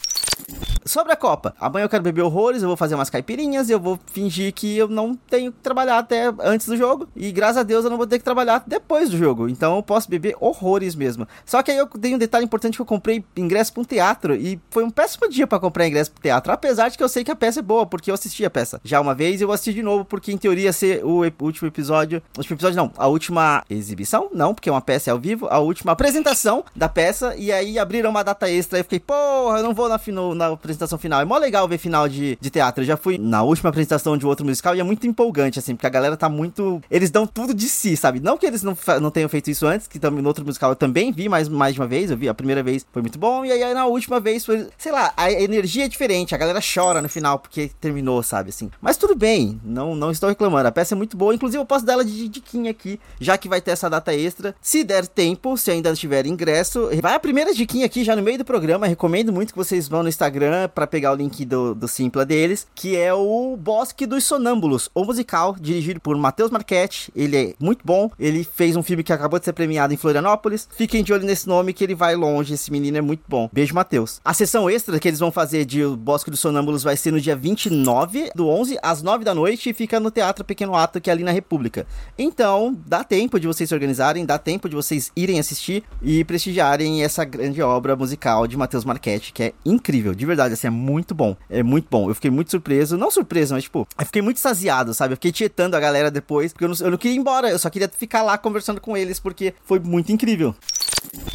Sobre 0.88 1.12
a 1.12 1.16
Copa, 1.16 1.54
amanhã 1.60 1.84
eu 1.84 1.88
quero 1.88 2.02
beber 2.02 2.22
horrores, 2.22 2.62
eu 2.62 2.68
vou 2.68 2.76
fazer 2.76 2.94
umas 2.94 3.10
caipirinhas, 3.10 3.68
eu 3.68 3.78
vou 3.78 4.00
fingir 4.10 4.54
que 4.54 4.74
eu 4.74 4.88
não 4.88 5.14
tenho 5.14 5.52
que 5.52 5.58
trabalhar 5.58 5.98
até 5.98 6.32
antes 6.40 6.66
do 6.66 6.78
jogo. 6.78 7.06
E 7.14 7.30
graças 7.30 7.58
a 7.58 7.62
Deus 7.62 7.84
eu 7.84 7.90
não 7.90 7.98
vou 7.98 8.06
ter 8.06 8.18
que 8.18 8.24
trabalhar 8.24 8.64
depois 8.66 9.10
do 9.10 9.18
jogo. 9.18 9.50
Então 9.50 9.76
eu 9.76 9.82
posso 9.82 10.08
beber 10.08 10.34
horrores 10.40 10.94
mesmo. 10.94 11.28
Só 11.44 11.62
que 11.62 11.70
aí 11.70 11.76
eu 11.76 11.86
tenho 11.86 12.16
um 12.16 12.18
detalhe 12.18 12.46
importante 12.46 12.76
que 12.76 12.80
eu 12.80 12.86
comprei 12.86 13.22
ingresso 13.36 13.70
pra 13.70 13.82
um 13.82 13.84
teatro. 13.84 14.34
E 14.34 14.58
foi 14.70 14.82
um 14.82 14.88
péssimo 14.90 15.28
dia 15.28 15.46
para 15.46 15.60
comprar 15.60 15.86
ingresso 15.86 16.10
pro 16.10 16.22
teatro. 16.22 16.50
Apesar 16.50 16.88
de 16.88 16.96
que 16.96 17.04
eu 17.04 17.08
sei 17.08 17.22
que 17.22 17.30
a 17.30 17.36
peça 17.36 17.60
é 17.60 17.62
boa, 17.62 17.84
porque 17.84 18.10
eu 18.10 18.14
assisti 18.14 18.46
a 18.46 18.50
peça 18.50 18.80
já 18.82 18.98
uma 18.98 19.14
vez 19.14 19.42
e 19.42 19.44
eu 19.44 19.52
assisti 19.52 19.74
de 19.74 19.82
novo, 19.82 20.06
porque 20.06 20.32
em 20.32 20.38
teoria 20.38 20.64
ia 20.64 20.72
ser 20.72 21.04
o 21.04 21.22
último 21.38 21.68
episódio. 21.68 22.22
O 22.34 22.38
último 22.38 22.56
episódio 22.56 22.78
não, 22.78 22.90
a 22.96 23.06
última 23.08 23.62
exibição, 23.68 24.30
não, 24.32 24.54
porque 24.54 24.70
uma 24.70 24.80
peça 24.80 25.10
é 25.10 25.12
ao 25.12 25.18
vivo, 25.18 25.48
a 25.50 25.58
última 25.58 25.92
apresentação 25.92 26.64
da 26.74 26.88
peça. 26.88 27.36
E 27.36 27.52
aí 27.52 27.78
abriram 27.78 28.08
uma 28.08 28.24
data 28.24 28.48
extra. 28.48 28.78
E 28.78 28.80
eu 28.80 28.84
fiquei, 28.84 29.00
porra, 29.00 29.58
eu 29.58 29.62
não 29.62 29.74
vou 29.74 29.86
na, 29.86 30.00
na 30.34 30.46
apresentação 30.46 30.77
final. 30.98 31.20
É 31.20 31.24
mó 31.24 31.36
legal 31.38 31.66
ver 31.66 31.78
final 31.78 32.08
de, 32.08 32.38
de 32.40 32.50
teatro. 32.50 32.82
Eu 32.82 32.86
já 32.86 32.96
fui 32.96 33.18
na 33.18 33.42
última 33.42 33.70
apresentação 33.70 34.16
de 34.16 34.26
outro 34.26 34.44
musical 34.44 34.76
e 34.76 34.80
é 34.80 34.82
muito 34.82 35.06
empolgante, 35.06 35.58
assim, 35.58 35.74
porque 35.74 35.86
a 35.86 35.90
galera 35.90 36.16
tá 36.16 36.28
muito. 36.28 36.80
Eles 36.90 37.10
dão 37.10 37.26
tudo 37.26 37.54
de 37.54 37.68
si, 37.68 37.96
sabe? 37.96 38.20
Não 38.20 38.36
que 38.36 38.46
eles 38.46 38.62
não, 38.62 38.76
não 39.00 39.10
tenham 39.10 39.28
feito 39.28 39.50
isso 39.50 39.66
antes, 39.66 39.86
que 39.86 39.98
também 39.98 40.22
no 40.22 40.28
outro 40.28 40.44
musical 40.44 40.70
eu 40.70 40.76
também 40.76 41.12
vi 41.12 41.28
mais, 41.28 41.48
mais 41.48 41.74
de 41.74 41.80
uma 41.80 41.86
vez. 41.86 42.10
Eu 42.10 42.16
vi 42.16 42.28
a 42.28 42.34
primeira 42.34 42.62
vez, 42.62 42.86
foi 42.92 43.02
muito 43.02 43.18
bom. 43.18 43.44
E 43.44 43.52
aí 43.52 43.74
na 43.74 43.86
última 43.86 44.20
vez 44.20 44.44
foi, 44.44 44.68
sei 44.76 44.92
lá, 44.92 45.12
a 45.16 45.30
energia 45.30 45.84
é 45.84 45.88
diferente. 45.88 46.34
A 46.34 46.38
galera 46.38 46.60
chora 46.60 47.02
no 47.02 47.08
final 47.08 47.38
porque 47.38 47.70
terminou, 47.80 48.22
sabe? 48.22 48.50
Assim. 48.50 48.70
Mas 48.80 48.96
tudo 48.96 49.14
bem, 49.14 49.60
não, 49.64 49.94
não 49.94 50.10
estou 50.10 50.28
reclamando. 50.28 50.68
A 50.68 50.72
peça 50.72 50.94
é 50.94 50.96
muito 50.96 51.16
boa. 51.16 51.34
Inclusive, 51.34 51.60
eu 51.60 51.66
posso 51.66 51.84
dar 51.84 51.94
ela 51.94 52.04
de 52.04 52.28
diquinha 52.28 52.70
aqui, 52.70 53.00
já 53.20 53.36
que 53.38 53.48
vai 53.48 53.60
ter 53.60 53.72
essa 53.72 53.88
data 53.88 54.14
extra. 54.14 54.54
Se 54.60 54.84
der 54.84 55.06
tempo, 55.06 55.56
se 55.56 55.70
ainda 55.70 55.94
tiver 55.94 56.26
ingresso, 56.26 56.88
vai 57.02 57.14
a 57.14 57.20
primeira 57.20 57.54
diquinha 57.54 57.86
aqui 57.86 58.04
já 58.04 58.14
no 58.14 58.22
meio 58.22 58.38
do 58.38 58.44
programa. 58.44 58.86
Recomendo 58.86 59.32
muito 59.32 59.52
que 59.52 59.58
vocês 59.58 59.88
vão 59.88 60.02
no 60.02 60.08
Instagram 60.08 60.57
para 60.66 60.86
pegar 60.86 61.12
o 61.12 61.14
link 61.14 61.44
do, 61.44 61.74
do 61.74 61.86
Simpla 61.86 62.24
deles, 62.24 62.66
que 62.74 62.96
é 62.96 63.12
o 63.12 63.56
Bosque 63.56 64.06
dos 64.06 64.24
Sonâmbulos, 64.24 64.90
o 64.94 65.04
musical 65.04 65.54
dirigido 65.60 66.00
por 66.00 66.16
Matheus 66.16 66.50
Marchetti. 66.50 67.12
Ele 67.14 67.36
é 67.36 67.54
muito 67.60 67.80
bom. 67.84 68.10
Ele 68.18 68.42
fez 68.42 68.74
um 68.76 68.82
filme 68.82 69.02
que 69.02 69.12
acabou 69.12 69.38
de 69.38 69.44
ser 69.44 69.52
premiado 69.52 69.92
em 69.92 69.96
Florianópolis. 69.96 70.68
Fiquem 70.74 71.04
de 71.04 71.12
olho 71.12 71.24
nesse 71.24 71.46
nome 71.46 71.72
que 71.72 71.84
ele 71.84 71.94
vai 71.94 72.16
longe. 72.16 72.54
Esse 72.54 72.72
menino 72.72 72.96
é 72.96 73.00
muito 73.00 73.22
bom. 73.28 73.48
Beijo, 73.52 73.74
Matheus. 73.74 74.20
A 74.24 74.32
sessão 74.32 74.68
extra 74.68 74.98
que 74.98 75.06
eles 75.06 75.20
vão 75.20 75.30
fazer 75.30 75.64
de 75.64 75.84
Bosque 75.84 76.30
dos 76.30 76.40
Sonâmbulos 76.40 76.82
vai 76.82 76.96
ser 76.96 77.12
no 77.12 77.20
dia 77.20 77.36
29 77.36 78.30
do 78.34 78.48
11 78.48 78.78
às 78.82 79.02
9 79.02 79.24
da 79.24 79.34
noite 79.34 79.70
e 79.70 79.74
fica 79.74 80.00
no 80.00 80.10
Teatro 80.10 80.44
Pequeno 80.44 80.74
Ato, 80.74 81.00
que 81.00 81.10
é 81.10 81.12
ali 81.12 81.22
na 81.22 81.32
República. 81.32 81.86
Então, 82.18 82.76
dá 82.86 83.04
tempo 83.04 83.38
de 83.38 83.46
vocês 83.46 83.68
se 83.68 83.74
organizarem, 83.74 84.24
dá 84.24 84.38
tempo 84.38 84.68
de 84.68 84.74
vocês 84.74 85.12
irem 85.14 85.38
assistir 85.38 85.84
e 86.02 86.24
prestigiarem 86.24 87.02
essa 87.02 87.24
grande 87.24 87.60
obra 87.60 87.94
musical 87.94 88.46
de 88.46 88.56
Matheus 88.56 88.84
Marchetti, 88.84 89.32
que 89.32 89.42
é 89.42 89.52
incrível, 89.64 90.14
de 90.14 90.24
verdade, 90.24 90.47
assim, 90.54 90.66
é 90.66 90.70
muito 90.70 91.14
bom. 91.14 91.36
É 91.48 91.62
muito 91.62 91.86
bom. 91.90 92.08
Eu 92.08 92.14
fiquei 92.14 92.30
muito 92.30 92.50
surpreso, 92.50 92.96
não 92.96 93.10
surpreso, 93.10 93.54
mas 93.54 93.64
tipo, 93.64 93.86
eu 93.98 94.06
fiquei 94.06 94.22
muito 94.22 94.40
saziado, 94.40 94.94
sabe? 94.94 95.12
Eu 95.12 95.16
fiquei 95.16 95.32
tietando 95.32 95.76
a 95.76 95.80
galera 95.80 96.10
depois, 96.10 96.52
porque 96.52 96.64
eu 96.64 96.68
não, 96.68 96.76
eu 96.80 96.90
não 96.90 96.98
queria 96.98 97.16
ir 97.16 97.20
embora, 97.20 97.50
eu 97.50 97.58
só 97.58 97.70
queria 97.70 97.88
ficar 97.88 98.22
lá 98.22 98.36
conversando 98.38 98.80
com 98.80 98.96
eles, 98.96 99.18
porque 99.18 99.54
foi 99.64 99.78
muito 99.78 100.12
incrível. 100.12 100.54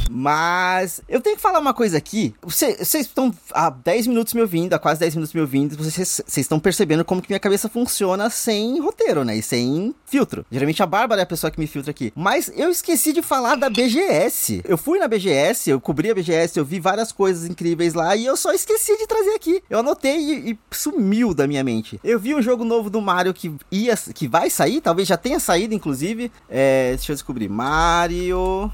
Mas 0.09 1.01
eu 1.09 1.19
tenho 1.21 1.35
que 1.35 1.41
falar 1.41 1.59
uma 1.59 1.73
coisa 1.73 1.97
aqui. 1.97 2.33
Vocês 2.41 2.93
estão 2.93 3.33
há 3.51 3.69
10 3.69 4.07
minutos 4.07 4.33
me 4.33 4.41
ouvindo, 4.41 4.73
há 4.73 4.79
quase 4.79 4.99
10 4.99 5.15
minutos 5.15 5.33
me 5.33 5.41
ouvindo. 5.41 5.75
Vocês 5.75 6.21
estão 6.37 6.59
percebendo 6.59 7.03
como 7.03 7.21
que 7.21 7.29
minha 7.29 7.39
cabeça 7.39 7.67
funciona 7.67 8.29
sem 8.29 8.79
roteiro, 8.79 9.23
né? 9.23 9.35
E 9.35 9.41
sem 9.41 9.93
filtro. 10.05 10.45
Geralmente 10.51 10.83
a 10.83 10.85
Bárbara 10.85 11.21
é 11.21 11.23
a 11.23 11.27
pessoa 11.27 11.49
que 11.49 11.59
me 11.59 11.67
filtra 11.67 11.91
aqui. 11.91 12.13
Mas 12.15 12.51
eu 12.55 12.69
esqueci 12.69 13.11
de 13.11 13.21
falar 13.21 13.55
da 13.55 13.69
BGS. 13.69 14.61
Eu 14.65 14.77
fui 14.77 14.99
na 14.99 15.07
BGS, 15.07 15.69
eu 15.69 15.81
cobri 15.81 16.11
a 16.11 16.15
BGS, 16.15 16.57
eu 16.57 16.65
vi 16.65 16.79
várias 16.79 17.11
coisas 17.11 17.49
incríveis 17.49 17.93
lá 17.93 18.15
e 18.15 18.25
eu 18.25 18.37
só 18.37 18.51
esqueci 18.53 18.95
de 18.97 19.07
trazer 19.07 19.31
aqui. 19.31 19.63
Eu 19.69 19.79
anotei 19.79 20.17
e, 20.17 20.51
e 20.51 20.59
sumiu 20.71 21.33
da 21.33 21.47
minha 21.47 21.63
mente. 21.63 21.99
Eu 22.03 22.19
vi 22.19 22.35
um 22.35 22.41
jogo 22.41 22.63
novo 22.63 22.89
do 22.89 23.01
Mario 23.01 23.33
que 23.33 23.51
ia, 23.71 23.95
que 24.13 24.27
vai 24.27 24.49
sair, 24.49 24.81
talvez 24.81 25.07
já 25.07 25.17
tenha 25.17 25.39
saído, 25.39 25.73
inclusive. 25.73 26.31
É, 26.49 26.89
deixa 26.95 27.11
eu 27.11 27.15
descobrir. 27.15 27.49
Mario. 27.49 28.71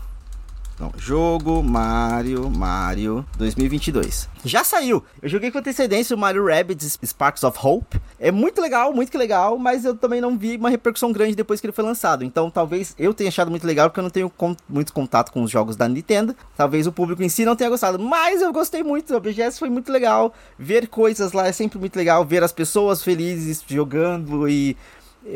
Jogo 0.97 1.61
Mario, 1.61 2.49
Mario 2.49 3.25
2022. 3.37 4.29
Já 4.45 4.63
saiu. 4.63 5.03
Eu 5.21 5.27
joguei 5.27 5.51
com 5.51 5.57
antecedência 5.57 6.15
o 6.15 6.19
Mario 6.19 6.45
Rabbids 6.45 6.97
Sparks 7.03 7.43
of 7.43 7.57
Hope. 7.61 7.99
É 8.19 8.31
muito 8.31 8.61
legal, 8.61 8.93
muito 8.93 9.17
legal, 9.17 9.57
mas 9.57 9.83
eu 9.85 9.95
também 9.95 10.21
não 10.21 10.37
vi 10.37 10.55
uma 10.55 10.69
repercussão 10.69 11.11
grande 11.11 11.35
depois 11.35 11.59
que 11.59 11.67
ele 11.67 11.73
foi 11.73 11.83
lançado. 11.83 12.23
Então 12.23 12.49
talvez 12.49 12.95
eu 12.97 13.13
tenha 13.13 13.27
achado 13.27 13.49
muito 13.49 13.67
legal 13.67 13.89
porque 13.89 13.99
eu 13.99 14.03
não 14.03 14.09
tenho 14.09 14.29
con 14.29 14.55
muito 14.67 14.93
contato 14.93 15.31
com 15.31 15.43
os 15.43 15.51
jogos 15.51 15.75
da 15.75 15.87
Nintendo. 15.87 16.35
Talvez 16.55 16.87
o 16.87 16.91
público 16.91 17.23
em 17.23 17.29
si 17.29 17.43
não 17.43 17.55
tenha 17.55 17.69
gostado, 17.69 17.99
mas 17.99 18.41
eu 18.41 18.53
gostei 18.53 18.83
muito. 18.83 19.15
A 19.15 19.19
BGS 19.19 19.59
foi 19.59 19.69
muito 19.69 19.91
legal. 19.91 20.33
Ver 20.57 20.87
coisas 20.87 21.33
lá 21.33 21.47
é 21.47 21.51
sempre 21.51 21.77
muito 21.77 21.95
legal. 21.95 22.25
Ver 22.25 22.43
as 22.43 22.51
pessoas 22.51 23.03
felizes 23.03 23.63
jogando 23.67 24.47
e 24.47 24.77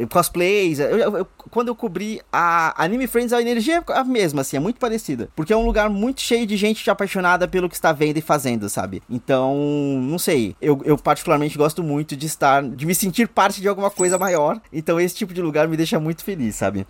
cosplays. 0.09 0.79
Eu, 0.79 0.97
eu, 0.97 1.17
eu, 1.17 1.27
quando 1.49 1.67
eu 1.67 1.75
cobri 1.75 2.21
a 2.31 2.83
Anime 2.83 3.07
Friends, 3.07 3.33
a 3.33 3.41
energia 3.41 3.83
é 3.87 3.93
a 3.93 4.03
mesma, 4.03 4.41
assim, 4.41 4.57
é 4.57 4.59
muito 4.59 4.79
parecida. 4.79 5.29
Porque 5.35 5.53
é 5.53 5.57
um 5.57 5.65
lugar 5.65 5.89
muito 5.89 6.21
cheio 6.21 6.45
de 6.45 6.57
gente 6.57 6.89
apaixonada 6.89 7.47
pelo 7.47 7.69
que 7.69 7.75
está 7.75 7.91
vendo 7.91 8.17
e 8.17 8.21
fazendo, 8.21 8.69
sabe? 8.69 9.01
Então, 9.09 9.55
não 10.01 10.19
sei. 10.19 10.55
Eu, 10.61 10.81
eu 10.85 10.97
particularmente 10.97 11.57
gosto 11.57 11.83
muito 11.83 12.15
de 12.15 12.25
estar, 12.25 12.63
de 12.63 12.85
me 12.85 12.95
sentir 12.95 13.27
parte 13.27 13.61
de 13.61 13.67
alguma 13.67 13.89
coisa 13.89 14.17
maior. 14.17 14.59
Então, 14.71 14.99
esse 14.99 15.15
tipo 15.15 15.33
de 15.33 15.41
lugar 15.41 15.67
me 15.67 15.77
deixa 15.77 15.99
muito 15.99 16.23
feliz, 16.23 16.55
sabe? 16.55 16.85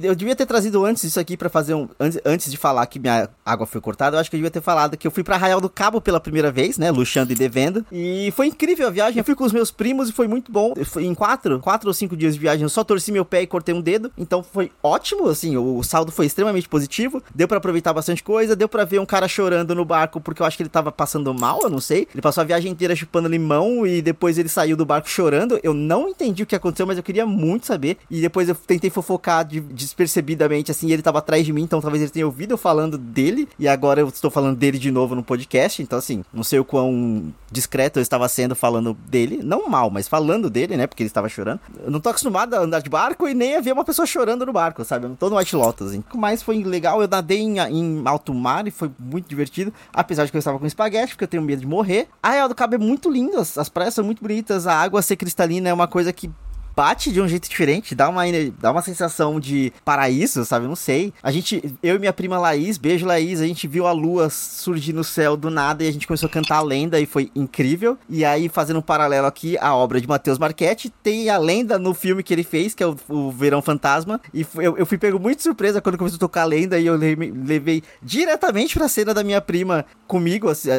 Eu 0.00 0.14
devia 0.14 0.36
ter 0.36 0.46
trazido 0.46 0.84
antes 0.84 1.04
isso 1.04 1.18
aqui 1.18 1.36
para 1.36 1.48
fazer 1.48 1.74
um. 1.74 1.88
Antes, 1.98 2.20
antes 2.24 2.50
de 2.50 2.56
falar 2.56 2.86
que 2.86 2.98
minha 2.98 3.28
água 3.44 3.66
foi 3.66 3.80
cortada, 3.80 4.16
eu 4.16 4.20
acho 4.20 4.30
que 4.30 4.36
eu 4.36 4.38
devia 4.38 4.50
ter 4.50 4.60
falado 4.60 4.96
que 4.96 5.06
eu 5.06 5.10
fui 5.10 5.24
para 5.24 5.34
Arraial 5.34 5.60
do 5.60 5.68
Cabo 5.68 6.00
pela 6.00 6.20
primeira 6.20 6.50
vez, 6.50 6.78
né? 6.78 6.90
Luxando 6.90 7.32
e 7.32 7.34
devendo. 7.34 7.84
E 7.90 8.32
foi 8.36 8.46
incrível 8.46 8.86
a 8.86 8.90
viagem. 8.90 9.18
Eu 9.18 9.24
fui 9.24 9.34
com 9.34 9.44
os 9.44 9.52
meus 9.52 9.70
primos 9.70 10.08
e 10.08 10.12
foi 10.12 10.28
muito 10.28 10.52
bom. 10.52 10.74
Fui 10.84 11.04
em 11.04 11.14
quatro, 11.14 11.58
quatro 11.60 11.88
ou 11.88 11.94
cinco 11.94 12.16
dias 12.16 12.34
de 12.34 12.40
viagem, 12.40 12.62
eu 12.62 12.68
só 12.68 12.84
torci 12.84 13.10
meu 13.10 13.24
pé 13.24 13.42
e 13.42 13.46
cortei 13.46 13.74
um 13.74 13.80
dedo. 13.80 14.12
Então 14.16 14.42
foi 14.42 14.70
ótimo, 14.82 15.28
assim. 15.28 15.56
O 15.56 15.82
saldo 15.82 16.12
foi 16.12 16.26
extremamente 16.26 16.68
positivo. 16.68 17.22
Deu 17.34 17.48
para 17.48 17.58
aproveitar 17.58 17.92
bastante 17.92 18.22
coisa. 18.22 18.54
Deu 18.54 18.68
para 18.68 18.84
ver 18.84 19.00
um 19.00 19.06
cara 19.06 19.26
chorando 19.26 19.74
no 19.74 19.84
barco 19.84 20.20
porque 20.20 20.42
eu 20.42 20.46
acho 20.46 20.56
que 20.56 20.62
ele 20.62 20.70
tava 20.70 20.92
passando 20.92 21.32
mal, 21.34 21.60
eu 21.62 21.70
não 21.70 21.80
sei. 21.80 22.06
Ele 22.12 22.22
passou 22.22 22.42
a 22.42 22.44
viagem 22.44 22.70
inteira 22.70 22.94
chupando 22.94 23.28
limão 23.28 23.86
e 23.86 24.00
depois 24.00 24.38
ele 24.38 24.48
saiu 24.48 24.76
do 24.76 24.86
barco 24.86 25.08
chorando. 25.08 25.58
Eu 25.62 25.74
não 25.74 26.08
entendi 26.08 26.42
o 26.42 26.46
que 26.46 26.54
aconteceu, 26.54 26.86
mas 26.86 26.96
eu 26.96 27.02
queria 27.02 27.26
muito 27.26 27.66
saber. 27.66 27.98
E 28.10 28.20
depois 28.20 28.48
eu 28.48 28.54
tentei 28.54 28.90
fofocar 28.90 29.44
de, 29.48 29.60
despercebidamente, 29.60 30.70
assim, 30.70 30.90
ele 30.90 31.02
tava 31.02 31.18
atrás 31.18 31.44
de 31.44 31.52
mim, 31.52 31.62
então 31.62 31.80
talvez 31.80 32.02
ele 32.02 32.10
tenha 32.10 32.26
ouvido 32.26 32.52
eu 32.52 32.58
falando 32.58 32.96
dele, 32.98 33.48
e 33.58 33.66
agora 33.66 34.00
eu 34.00 34.08
estou 34.08 34.30
falando 34.30 34.56
dele 34.56 34.78
de 34.78 34.90
novo 34.90 35.14
no 35.14 35.22
podcast, 35.22 35.82
então 35.82 35.98
assim, 35.98 36.24
não 36.32 36.42
sei 36.42 36.58
o 36.58 36.64
quão 36.64 37.32
discreto 37.50 37.98
eu 37.98 38.02
estava 38.02 38.28
sendo 38.28 38.54
falando 38.54 38.94
dele, 39.08 39.40
não 39.42 39.68
mal, 39.68 39.90
mas 39.90 40.06
falando 40.06 40.50
dele, 40.50 40.76
né, 40.76 40.86
porque 40.86 41.02
ele 41.02 41.08
estava 41.08 41.28
chorando. 41.28 41.60
Eu 41.84 41.90
não 41.90 42.00
tô 42.00 42.08
acostumado 42.10 42.54
a 42.54 42.60
andar 42.60 42.80
de 42.80 42.90
barco 42.90 43.28
e 43.28 43.34
nem 43.34 43.56
a 43.56 43.60
ver 43.60 43.72
uma 43.72 43.84
pessoa 43.84 44.06
chorando 44.06 44.44
no 44.44 44.52
barco, 44.52 44.84
sabe? 44.84 45.06
Eu 45.06 45.10
não 45.10 45.16
tô 45.16 45.30
no 45.30 45.36
White 45.36 45.56
Lotus, 45.56 45.88
assim. 45.88 46.04
Mas 46.14 46.42
foi 46.42 46.62
legal, 46.62 47.00
eu 47.00 47.08
nadei 47.08 47.40
em, 47.40 47.58
em 47.58 48.02
alto 48.04 48.34
mar 48.34 48.66
e 48.66 48.70
foi 48.70 48.90
muito 48.98 49.28
divertido, 49.28 49.72
apesar 49.92 50.24
de 50.24 50.30
que 50.30 50.36
eu 50.36 50.40
estava 50.40 50.58
com 50.58 50.66
espaguete, 50.66 51.12
porque 51.12 51.24
eu 51.24 51.28
tenho 51.28 51.42
medo 51.42 51.60
de 51.60 51.66
morrer. 51.66 52.08
A 52.22 52.30
Real 52.30 52.48
do 52.48 52.54
Cabo 52.54 52.74
é 52.74 52.78
muito 52.78 53.10
linda, 53.10 53.40
as 53.40 53.68
praias 53.68 53.94
são 53.94 54.04
muito 54.04 54.22
bonitas, 54.22 54.66
a 54.66 54.74
água 54.74 55.02
ser 55.02 55.16
cristalina 55.16 55.68
é 55.68 55.72
uma 55.72 55.88
coisa 55.88 56.12
que 56.12 56.30
bate 56.78 57.10
de 57.10 57.20
um 57.20 57.26
jeito 57.26 57.50
diferente, 57.50 57.92
dá 57.92 58.08
uma, 58.08 58.22
dá 58.60 58.70
uma 58.70 58.82
sensação 58.82 59.40
de 59.40 59.72
paraíso, 59.84 60.44
sabe? 60.44 60.68
Não 60.68 60.76
sei. 60.76 61.12
A 61.20 61.32
gente, 61.32 61.74
eu 61.82 61.96
e 61.96 61.98
minha 61.98 62.12
prima 62.12 62.38
Laís, 62.38 62.78
beijo 62.78 63.04
Laís, 63.04 63.40
a 63.40 63.46
gente 63.48 63.66
viu 63.66 63.84
a 63.84 63.90
lua 63.90 64.30
surgir 64.30 64.92
no 64.92 65.02
céu 65.02 65.36
do 65.36 65.50
nada 65.50 65.82
e 65.82 65.88
a 65.88 65.92
gente 65.92 66.06
começou 66.06 66.28
a 66.28 66.30
cantar 66.30 66.58
a 66.58 66.62
lenda 66.62 67.00
e 67.00 67.04
foi 67.04 67.32
incrível. 67.34 67.98
E 68.08 68.24
aí, 68.24 68.48
fazendo 68.48 68.78
um 68.78 68.82
paralelo 68.82 69.26
aqui, 69.26 69.58
a 69.58 69.74
obra 69.74 70.00
de 70.00 70.06
Matheus 70.06 70.38
Marchetti 70.38 70.88
tem 71.02 71.28
a 71.28 71.36
lenda 71.36 71.80
no 71.80 71.92
filme 71.92 72.22
que 72.22 72.32
ele 72.32 72.44
fez, 72.44 72.74
que 72.74 72.82
é 72.84 72.86
o, 72.86 72.96
o 73.08 73.32
Verão 73.32 73.60
Fantasma. 73.60 74.20
E 74.32 74.46
eu, 74.54 74.78
eu, 74.78 74.86
fui 74.86 74.98
pego 74.98 75.18
muito 75.18 75.42
surpresa 75.42 75.80
quando 75.80 75.98
começou 75.98 76.18
a 76.18 76.20
tocar 76.20 76.42
a 76.42 76.44
lenda 76.44 76.78
e 76.78 76.86
eu 76.86 76.96
levei 76.96 77.82
diretamente 78.00 78.78
pra 78.78 78.86
cena 78.88 79.12
da 79.12 79.24
minha 79.24 79.40
prima 79.40 79.84
comigo, 80.06 80.48
assim, 80.48 80.70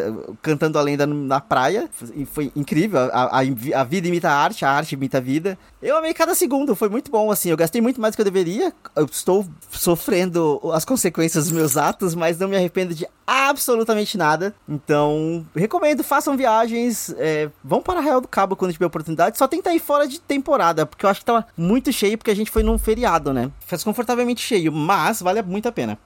cantando 0.42 0.80
a 0.80 0.82
lenda 0.82 1.06
na 1.06 1.42
praia. 1.42 1.90
E 2.16 2.24
foi 2.24 2.54
incrível. 2.56 3.00
A, 3.12 3.42
a, 3.42 3.82
a 3.82 3.84
vida 3.84 4.08
imita 4.08 4.30
a 4.30 4.34
arte, 4.34 4.64
a 4.64 4.72
arte 4.72 4.94
imita 4.94 5.18
a 5.18 5.22
vida. 5.22 5.58
Eu 5.90 5.98
amei 5.98 6.14
cada 6.14 6.36
segundo, 6.36 6.76
foi 6.76 6.88
muito 6.88 7.10
bom, 7.10 7.32
assim. 7.32 7.50
Eu 7.50 7.58
gastei 7.58 7.82
muito 7.82 8.00
mais 8.00 8.14
do 8.14 8.16
que 8.16 8.22
eu 8.22 8.26
deveria. 8.26 8.72
Eu 8.96 9.06
estou 9.06 9.44
sofrendo 9.72 10.62
as 10.72 10.86
consequências 10.86 11.46
dos 11.46 11.52
meus 11.52 11.78
atos, 11.78 12.14
mas 12.14 12.38
não 12.38 12.48
me 12.48 12.56
arrependo 12.56 12.94
de 12.94 13.08
absolutamente 13.26 14.16
nada. 14.16 14.54
Então, 14.68 15.44
recomendo, 15.56 16.04
façam 16.04 16.38
viagens. 16.38 17.12
É, 17.18 17.50
vão 17.64 17.82
para 17.82 18.02
Real 18.02 18.22
do 18.22 18.28
Cabo 18.28 18.56
quando 18.56 18.72
tiver 18.72 18.86
oportunidade. 18.86 19.40
Só 19.40 19.48
tenta 19.48 19.74
ir 19.74 19.80
fora 19.80 20.08
de 20.08 20.20
temporada, 20.20 20.86
porque 20.86 21.08
eu 21.08 21.10
acho 21.10 21.22
que 21.22 21.26
tava 21.26 21.48
muito 21.58 21.92
cheio, 21.92 22.20
porque 22.20 22.30
a 22.30 22.36
gente 22.36 22.52
foi 22.52 22.62
num 22.62 22.78
feriado, 22.78 23.34
né? 23.34 23.50
Faz 23.66 23.84
confortavelmente 23.84 24.42
cheio, 24.42 24.72
mas 24.72 25.24
vale 25.24 25.42
muito 25.42 25.68
a 25.68 25.72
pena. 25.72 25.98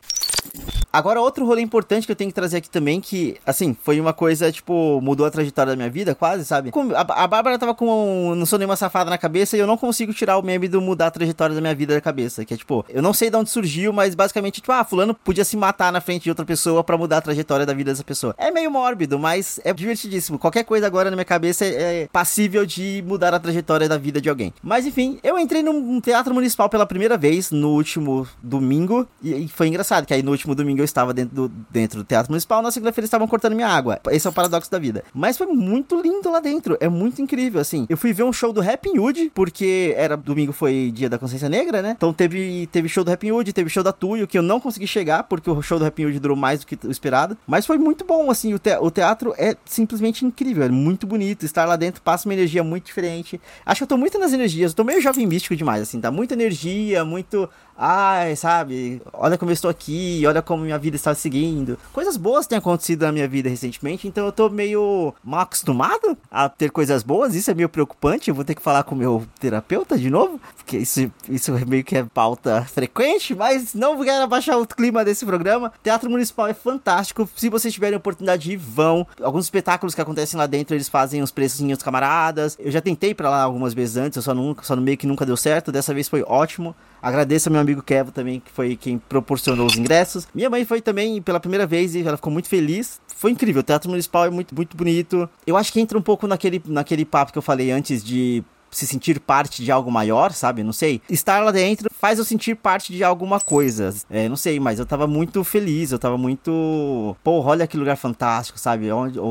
Agora, 0.91 1.19
outro 1.19 1.43
rolê 1.45 1.62
importante 1.62 2.05
que 2.05 2.12
eu 2.12 2.15
tenho 2.15 2.29
que 2.29 2.35
trazer 2.35 2.57
aqui 2.57 2.69
também, 2.69 3.01
que, 3.01 3.38
assim, 3.45 3.75
foi 3.81 4.00
uma 4.00 4.13
coisa, 4.13 4.51
tipo, 4.51 5.01
mudou 5.01 5.25
a 5.25 5.31
trajetória 5.31 5.71
da 5.71 5.75
minha 5.75 5.89
vida, 5.89 6.13
quase, 6.13 6.45
sabe? 6.45 6.71
A, 6.95 7.27
Bárbara 7.27 7.57
tava 7.57 7.73
com 7.73 8.29
um 8.29 8.35
Não 8.35 8.45
Sou 8.45 8.59
Nenhuma 8.59 8.75
Safada 8.75 9.09
na 9.09 9.17
cabeça 9.17 9.57
e 9.57 9.59
eu 9.59 9.65
não 9.65 9.75
consigo 9.75 10.13
tirar 10.13 10.38
o 10.38 10.43
meme 10.43 10.67
do 10.67 10.79
mudar 10.79 11.07
a 11.07 11.12
trajetória 11.12 11.55
da 11.55 11.62
minha 11.62 11.73
vida 11.73 11.95
da 11.95 12.01
cabeça. 12.01 12.45
Que 12.45 12.53
é, 12.53 12.57
tipo, 12.57 12.85
eu 12.89 13.01
não 13.01 13.12
sei 13.12 13.31
de 13.31 13.35
onde 13.35 13.50
surgiu, 13.50 13.91
mas 13.91 14.13
basicamente, 14.13 14.62
tipo, 14.62 14.71
ah, 14.71 14.83
fulano 14.83 15.15
podia 15.15 15.43
se 15.43 15.57
matar 15.57 15.91
na 15.91 16.00
frente 16.00 16.23
de 16.23 16.29
outra 16.29 16.45
pessoa 16.45 16.83
para 16.83 16.95
mudar 16.95 17.17
a 17.17 17.21
trajetória 17.21 17.65
da 17.65 17.73
vida 17.73 17.91
dessa 17.91 18.03
pessoa. 18.03 18.35
É 18.38 18.51
meio 18.51 18.69
mórbido, 18.69 19.17
mas 19.17 19.59
é 19.63 19.73
divertidíssimo. 19.73 20.38
Qualquer 20.38 20.63
coisa 20.63 20.85
agora 20.85 21.09
na 21.09 21.15
minha 21.15 21.25
cabeça 21.25 21.65
é, 21.65 22.03
é 22.03 22.07
passível 22.12 22.67
de 22.67 23.03
mudar 23.07 23.33
a 23.33 23.39
trajetória 23.39 23.89
da 23.89 23.97
vida 23.97 24.21
de 24.21 24.29
alguém. 24.29 24.53
Mas, 24.62 24.85
enfim, 24.85 25.17
eu 25.23 25.39
entrei 25.39 25.63
num 25.63 26.00
teatro 26.00 26.35
municipal 26.35 26.69
pela 26.69 26.85
primeira 26.85 27.17
vez 27.17 27.50
no 27.50 27.69
último 27.69 28.27
domingo 28.43 29.07
e, 29.23 29.45
e 29.45 29.47
foi 29.47 29.67
engraçado, 29.67 30.05
que 30.05 30.13
aí 30.13 30.21
no 30.21 30.31
último 30.33 30.53
domingo 30.53 30.81
eu 30.81 30.85
estava 30.85 31.13
dentro 31.13 31.35
do, 31.35 31.47
dentro 31.69 31.99
do 31.99 32.03
Teatro 32.03 32.31
Municipal, 32.31 32.61
na 32.61 32.71
segunda-feira 32.71 33.05
estavam 33.05 33.27
cortando 33.27 33.55
minha 33.55 33.67
água. 33.67 33.99
Esse 34.11 34.27
é 34.27 34.29
o 34.29 34.33
paradoxo 34.33 34.69
da 34.69 34.77
vida. 34.77 35.03
Mas 35.13 35.37
foi 35.37 35.47
muito 35.47 35.99
lindo 36.01 36.29
lá 36.29 36.39
dentro, 36.39 36.77
é 36.79 36.89
muito 36.89 37.21
incrível, 37.21 37.61
assim. 37.61 37.85
Eu 37.89 37.97
fui 37.97 38.13
ver 38.13 38.23
um 38.23 38.33
show 38.33 38.51
do 38.51 38.61
Happy 38.61 38.97
Hood, 38.97 39.31
porque 39.33 39.93
era 39.97 40.17
domingo 40.17 40.51
foi 40.51 40.91
dia 40.93 41.09
da 41.09 41.17
consciência 41.17 41.49
negra, 41.49 41.81
né? 41.81 41.93
Então 41.95 42.13
teve, 42.13 42.67
teve 42.71 42.89
show 42.89 43.03
do 43.03 43.11
Happy 43.11 43.31
Hood, 43.31 43.53
teve 43.53 43.69
show 43.69 43.83
da 43.83 43.91
Tuyo, 43.91 44.27
que 44.27 44.37
eu 44.37 44.41
não 44.41 44.59
consegui 44.59 44.87
chegar, 44.87 45.23
porque 45.23 45.49
o 45.49 45.61
show 45.61 45.79
do 45.79 45.85
Happy 45.85 46.05
Hood 46.05 46.19
durou 46.19 46.35
mais 46.35 46.59
do 46.59 46.65
que 46.65 46.77
o 46.85 46.91
esperado. 46.91 47.37
Mas 47.47 47.65
foi 47.65 47.77
muito 47.77 48.03
bom, 48.03 48.29
assim, 48.29 48.53
o, 48.53 48.59
te 48.59 48.75
o 48.77 48.91
teatro 48.91 49.33
é 49.37 49.55
simplesmente 49.65 50.25
incrível, 50.25 50.63
é 50.63 50.69
muito 50.69 51.07
bonito. 51.07 51.45
Estar 51.45 51.65
lá 51.65 51.75
dentro 51.75 52.01
passa 52.01 52.27
uma 52.27 52.33
energia 52.33 52.63
muito 52.63 52.85
diferente. 52.85 53.39
Acho 53.65 53.79
que 53.79 53.83
eu 53.83 53.87
tô 53.87 53.97
muito 53.97 54.17
nas 54.19 54.33
energias, 54.33 54.71
eu 54.71 54.75
tô 54.75 54.83
meio 54.83 55.01
jovem 55.01 55.25
místico 55.25 55.55
demais, 55.55 55.81
assim, 55.81 55.99
tá? 55.99 56.11
Muita 56.11 56.33
energia, 56.33 57.05
muito 57.05 57.49
ai, 57.77 58.36
sabe, 58.36 59.01
olha 59.12 59.38
como 59.38 59.51
eu 59.51 59.53
estou 59.53 59.70
aqui, 59.70 60.24
olha 60.25 60.42
como 60.42 60.63
minha 60.63 60.77
vida 60.77 60.96
está 60.96 61.13
seguindo. 61.13 61.77
Coisas 61.92 62.18
boas 62.18 62.48
têm 62.48 62.58
acontecido 62.58 63.03
na 63.06 63.12
minha 63.12 63.27
vida 63.27 63.50
recentemente, 63.50 64.08
então 64.08 64.25
eu 64.25 64.32
tô 64.32 64.50
meio 64.50 65.13
mal 65.24 65.42
acostumado 65.42 66.18
a 66.32 66.50
ter 66.50 66.70
coisas 66.70 67.03
boas, 67.03 67.36
isso 67.36 67.51
é 67.51 67.53
meio 67.53 67.70
preocupante. 67.70 68.30
Eu 68.30 68.36
vou 68.36 68.44
ter 68.44 68.56
que 68.56 68.62
falar 68.62 68.84
com 68.84 68.96
o 68.96 68.98
meu 68.98 69.25
terapeuta 69.39 69.98
de 69.98 70.10
novo, 70.10 70.39
porque 70.58 70.77
isso, 70.77 71.12
isso 71.30 71.51
meio 71.68 71.84
que 71.84 71.98
é 71.98 72.03
pauta 72.03 72.63
frequente, 72.65 73.36
mas 73.36 73.74
não 73.74 74.01
quero 74.03 74.24
abaixar 74.24 74.60
o 74.60 74.68
clima 74.68 75.03
desse 75.03 75.25
programa. 75.25 75.72
Teatro 75.84 76.10
Municipal 76.10 76.48
é 76.48 76.53
fantástico, 76.53 77.30
se 77.36 77.50
vocês 77.50 77.74
tiverem 77.74 77.98
oportunidade 77.98 78.56
vão. 78.56 79.06
Alguns 79.22 79.46
espetáculos 79.46 79.96
que 79.96 80.01
acontecem 80.01 80.38
lá 80.38 80.46
dentro, 80.46 80.75
eles 80.75 80.89
fazem 80.89 81.22
os 81.22 81.32
preços 81.32 81.63
camaradas. 81.84 82.58
Eu 82.60 82.72
já 82.72 82.82
tentei 82.82 83.13
para 83.13 83.30
lá 83.30 83.42
algumas 83.42 83.74
vezes 83.74 83.98
antes, 83.98 84.15
eu 84.15 84.22
só, 84.22 84.34
nunca, 84.34 84.63
só 84.63 84.75
meio 84.75 84.98
que 84.98 85.08
nunca 85.08 85.25
deu 85.25 85.38
certo, 85.38 85.72
dessa 85.72 85.94
vez 85.94 86.08
foi 86.08 86.24
ótimo. 86.24 86.75
Agradeço 87.01 87.50
ao 87.50 87.53
meu 87.53 87.60
amigo 87.63 87.82
Kevo 87.82 88.12
também, 88.12 88.39
que 88.39 88.51
foi 88.51 88.75
quem 88.75 88.98
proporcionou 88.98 89.65
os 89.65 89.75
ingressos. 89.75 90.27
Minha 90.34 90.50
mãe 90.50 90.65
foi 90.65 90.82
também 90.82 91.22
pela 91.22 91.39
primeira 91.39 91.65
vez 91.65 91.96
e 91.96 92.01
ela 92.01 92.17
ficou 92.17 92.32
muito 92.32 92.48
feliz. 92.48 93.01
Foi 93.15 93.32
incrível, 93.32 93.62
o 93.62 93.63
Teatro 93.63 93.89
Municipal 93.89 94.25
é 94.25 94.29
muito, 94.29 94.53
muito 94.53 94.75
bonito. 94.75 95.29
Eu 95.48 95.58
acho 95.58 95.72
que 95.72 95.79
entra 95.79 95.98
um 95.98 96.01
pouco 96.01 96.27
naquele, 96.27 96.62
naquele 96.67 97.05
papo 97.05 97.32
que 97.32 97.38
eu 97.38 97.41
falei 97.41 97.72
antes 97.72 98.03
de 98.03 98.43
se 98.74 98.88
sentir 98.88 99.20
parte 99.20 99.63
de 99.63 99.72
algo 99.72 99.91
maior, 99.91 100.32
sabe? 100.32 100.63
Não 100.63 100.74
sei. 100.74 101.01
Estar 101.10 101.43
lá 101.43 101.51
dentro 101.51 101.89
faz 101.93 102.20
eu 102.20 102.25
sentir 102.25 102.55
parte 102.55 102.91
de 102.91 103.03
alguma 103.03 103.39
coisa. 103.39 103.93
É, 104.10 104.27
não 104.27 104.36
sei, 104.36 104.60
mas 104.60 104.79
eu 104.79 104.86
tava 104.86 105.08
muito 105.08 105.43
feliz, 105.43 105.91
eu 105.91 106.00
tava 106.00 106.17
muito. 106.17 107.15
Pô, 107.24 107.41
olha 107.41 107.67
que 107.67 107.77
lugar 107.77 107.96
fantástico, 107.96 108.60
sabe? 108.60 108.91
Olha, 108.91 109.22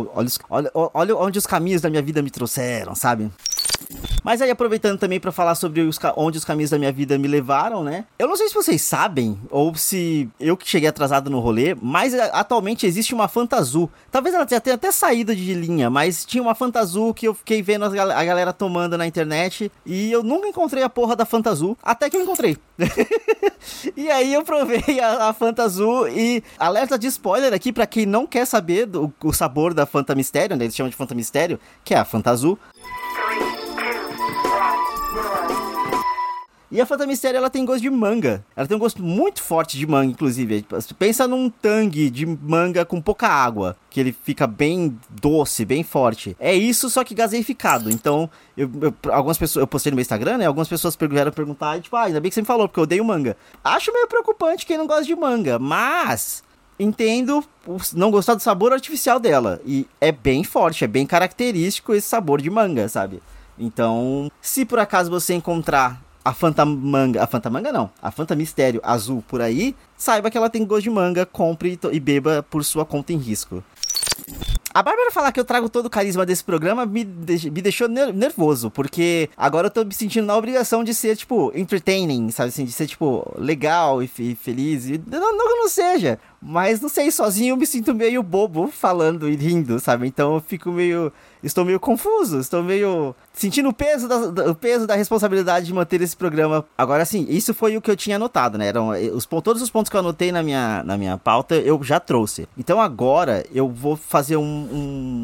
olha, 0.49 0.71
olha 0.75 1.17
onde 1.17 1.39
os 1.39 1.47
caminhos 1.47 1.83
da 1.83 1.91
minha 1.91 2.03
vida 2.03 2.23
me 2.23 2.31
trouxeram, 2.31 2.95
sabe? 2.95 3.31
Mas 4.23 4.41
aí, 4.41 4.51
aproveitando 4.51 4.99
também 4.99 5.19
para 5.19 5.33
falar 5.33 5.55
sobre 5.55 5.81
os, 5.81 5.99
onde 6.17 6.39
os 6.39 6.45
caminhos 6.45 6.71
da 6.71 6.79
minha 6.79 6.93
vida 6.93 7.19
me 7.19 7.27
levaram, 7.27 7.83
né? 7.83 8.05
Eu 8.19 8.29
não 8.29 8.37
sei 8.37 8.49
se 8.49 8.55
vocês 8.55 8.83
sabem, 8.83 9.39
ou 9.51 9.75
se 9.75 10.29
eu 10.39 10.57
que 10.57 10.69
cheguei 10.69 10.89
atrasado 10.89 11.29
no 11.29 11.41
rolê, 11.41 11.75
mas 11.81 12.15
atualmente 12.15 12.87
existe 12.87 13.15
uma 13.15 13.29
Fanta 13.29 13.57
Azul. 13.57 13.91
Talvez 14.11 14.35
ela 14.35 14.47
tenha 14.47 14.61
até 14.75 14.93
saído 14.93 15.35
de 15.35 15.55
linha, 15.55 15.91
mas 15.91 16.25
tinha 16.25 16.43
uma 16.43 16.55
Fanta 16.55 16.81
Azul 16.81 17.12
que 17.12 17.27
eu 17.27 17.35
fiquei 17.35 17.62
vendo 17.62 17.85
a 17.85 18.25
galera 18.25 18.53
tomando 18.53 18.97
na 18.97 19.07
internet 19.07 19.71
e 19.85 20.12
eu 20.12 20.23
nunca 20.23 20.49
encontrei 20.49 20.83
a 20.83 20.89
porra 20.89 21.17
da 21.17 21.25
Fanta 21.25 21.51
Azul, 21.51 21.77
até 21.83 22.09
que 22.09 22.17
eu 22.17 22.23
encontrei. 22.23 22.57
e 23.97 24.11
aí 24.11 24.33
eu 24.33 24.45
provei 24.45 25.01
a, 25.01 25.29
a 25.29 25.33
Fanta 25.33 25.62
Azul 25.62 26.09
e 26.09 26.43
alerta 26.59 26.99
de 26.99 27.07
spoiler 27.07 27.53
aqui 27.53 27.73
para 27.73 27.87
quem 27.87 28.07
não 28.07 28.27
quer 28.27 28.47
saber 28.47 28.87
do, 28.87 29.12
o 29.23 29.33
sabor 29.33 29.75
da 29.75 29.87
Fanta 29.87 30.15
Mistério, 30.15 30.57
né? 30.57 30.65
Eles 30.65 30.77
chamam 30.77 30.91
de 30.91 30.97
Fanta 30.97 31.15
Mistério, 31.15 31.59
que 31.85 31.95
é 31.95 31.99
a 31.99 32.05
Fanta 32.05 32.31
Azul. 32.31 32.59
E 36.73 36.81
a 36.81 36.87
Fanta 36.87 37.07
Mistério, 37.07 37.37
ela 37.37 37.50
tem 37.50 37.67
gosto 37.67 37.83
de 37.83 37.91
manga. 37.91 38.43
Ela 38.57 38.67
tem 38.67 38.75
um 38.75 38.81
gosto 38.81 39.02
muito 39.02 39.43
forte 39.43 39.76
de 39.76 39.87
manga, 39.87 40.11
inclusive. 40.11 40.64
Pensa 40.99 41.29
num 41.29 41.50
tangue 41.50 42.09
de 42.09 42.25
manga 42.25 42.83
com 42.83 42.99
pouca 42.99 43.29
água, 43.29 43.76
que 43.91 44.00
ele 44.00 44.11
fica 44.11 44.47
bem 44.47 44.99
doce, 45.11 45.67
bem 45.67 45.83
forte. 45.83 46.35
É 46.41 46.55
isso, 46.55 46.88
só 46.88 47.05
que 47.05 47.14
gaseificado. 47.14 47.91
Então, 47.91 48.31
eu, 48.57 48.71
eu, 48.81 48.95
algumas 49.12 49.37
pessoas, 49.37 49.61
eu 49.61 49.67
postei 49.67 49.91
no 49.91 49.97
meu 49.97 50.00
Instagram, 50.00 50.38
né? 50.38 50.47
Algumas 50.47 50.67
pessoas 50.67 50.97
vieram 50.99 51.31
perguntar, 51.31 51.79
tipo, 51.79 51.95
ah, 51.95 52.05
ainda 52.05 52.19
bem 52.21 52.31
que 52.31 52.35
você 52.35 52.41
me 52.41 52.47
falou, 52.47 52.67
porque 52.67 52.81
eu 52.81 52.85
odeio 52.85 53.05
manga. 53.05 53.37
Acho 53.62 53.93
meio 53.93 54.07
preocupante 54.07 54.64
quem 54.64 54.79
não 54.79 54.87
gosta 54.87 55.05
de 55.05 55.14
manga, 55.14 55.59
mas 55.59 56.43
entendo 56.81 57.45
não 57.95 58.11
gostar 58.11 58.33
do 58.33 58.41
sabor 58.41 58.73
artificial 58.73 59.21
dela. 59.21 59.61
E 59.67 59.87
é 60.00 60.11
bem 60.11 60.43
forte, 60.43 60.85
é 60.85 60.88
bem 60.88 61.07
característico 61.07 61.93
esse 61.93 62.09
sabor 62.09 62.41
de 62.41 62.49
manga, 62.49 62.88
sabe? 62.88 63.23
Então, 63.59 64.33
se 64.41 64.64
por 64.64 64.79
acaso 64.79 65.11
você 65.11 65.35
encontrar 65.35 66.00
a 66.25 66.33
Fanta 66.33 66.64
Manga, 66.64 67.23
a 67.23 67.26
Fanta 67.26 67.50
Manga 67.50 67.73
não, 67.73 67.91
a 68.00 68.11
Fanta 68.11 68.35
Mistério 68.35 68.81
azul 68.83 69.23
por 69.26 69.41
aí, 69.41 69.75
saiba 69.97 70.31
que 70.31 70.38
ela 70.38 70.50
tem 70.50 70.64
gosto 70.64 70.85
de 70.85 70.91
manga, 70.91 71.26
compre 71.26 71.79
e 71.91 72.00
beba 72.00 72.45
por 72.49 72.64
sua 72.64 72.85
conta 72.85 73.12
em 73.12 73.17
risco. 73.17 73.62
A 74.75 74.83
Bárbara 74.83 75.11
falar 75.11 75.33
que 75.33 75.41
eu 75.41 75.45
trago 75.45 75.69
todo 75.69 75.87
o 75.87 75.91
carisma 75.91 76.25
desse 76.25 76.43
programa 76.43 76.87
me, 76.87 77.05
me 77.05 77.61
deixou 77.61 77.88
nervoso, 77.88 78.71
porque 78.71 79.29
agora 79.37 79.67
eu 79.67 79.71
tô 79.71 79.85
me 79.85 79.93
sentindo 79.93 80.26
na 80.26 80.35
obrigação 80.35 80.83
de 80.83 80.95
ser, 80.95 81.14
tipo, 81.14 81.52
entertaining, 81.55 82.31
sabe 82.31 82.49
assim, 82.49 82.64
de 82.64 82.73
ser, 82.73 82.87
tipo, 82.87 83.31
legal 83.37 84.02
e, 84.02 84.07
feliz. 84.07 84.87
E 84.87 84.99
não, 85.07 85.37
que 85.37 85.55
não 85.57 85.69
seja, 85.69 86.19
mas 86.43 86.81
não 86.81 86.89
sei, 86.89 87.11
sozinho 87.11 87.53
eu 87.53 87.57
me 87.57 87.67
sinto 87.67 87.95
meio 87.95 88.23
bobo 88.23 88.67
falando 88.67 89.29
e 89.29 89.37
rindo, 89.37 89.79
sabe? 89.79 90.09
Então 90.09 90.35
eu 90.35 90.41
fico 90.41 90.73
meio 90.73 91.13
estou 91.43 91.65
meio 91.65 91.81
confuso, 91.81 92.39
estou 92.39 92.63
meio 92.63 93.15
sentindo 93.33 93.69
o 93.69 93.73
peso 93.73 94.07
da, 94.07 94.51
o 94.51 94.55
peso 94.55 94.87
da 94.87 94.95
responsabilidade 94.95 95.67
de 95.67 95.75
manter 95.75 96.01
esse 96.01 96.17
programa. 96.17 96.65
Agora 96.77 97.05
sim, 97.05 97.27
isso 97.29 97.53
foi 97.53 97.77
o 97.77 97.81
que 97.81 97.91
eu 97.91 97.97
tinha 97.97 98.17
anotado, 98.17 98.59
né? 98.59 98.67
Eram 98.67 98.95
eh, 98.95 99.11
os, 99.11 99.27
todos 99.27 99.63
os 99.63 99.71
pontos 99.71 99.91
que 99.91 99.97
eu 99.97 100.01
anotei 100.01 100.31
na 100.31 100.43
minha, 100.43 100.83
na 100.85 100.97
minha 100.97 101.19
pauta, 101.19 101.57
eu 101.57 101.83
já 101.83 101.99
trouxe. 101.99 102.49
Então 102.57 102.81
agora 102.81 103.45
eu 103.53 103.69
vou 103.69 103.97
fazer 103.97 104.37
um, 104.37 104.43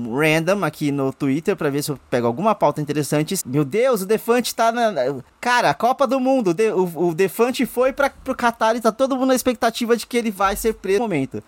um 0.09 0.17
random 0.17 0.65
aqui 0.65 0.91
no 0.91 1.13
Twitter 1.13 1.57
para 1.57 1.71
ver 1.71 1.83
se 1.83 1.91
eu 1.91 1.99
pego 2.11 2.27
alguma 2.27 2.55
pauta 2.55 2.81
interessante. 2.81 3.37
Meu 3.47 3.65
Deus, 3.65 4.03
o 4.03 4.07
Defante 4.07 4.55
tá 4.55 4.73
na. 4.73 4.93
Cara, 5.41 5.71
a 5.71 5.75
Copa 5.75 6.07
do 6.07 6.19
Mundo, 6.19 6.55
o, 6.75 7.09
o 7.09 7.15
Defante 7.15 7.65
foi 7.67 7.93
para 7.93 8.11
pro 8.11 8.35
Qatar 8.35 8.77
e 8.77 8.81
tá 8.81 8.91
todo 8.91 9.17
mundo 9.17 9.29
na 9.29 9.35
expectativa 9.35 9.97
de 9.97 10.07
que 10.07 10.17
ele 10.17 10.31
vai 10.31 10.57
ser 10.57 10.75
preso 10.75 11.08
momento. 11.09 11.43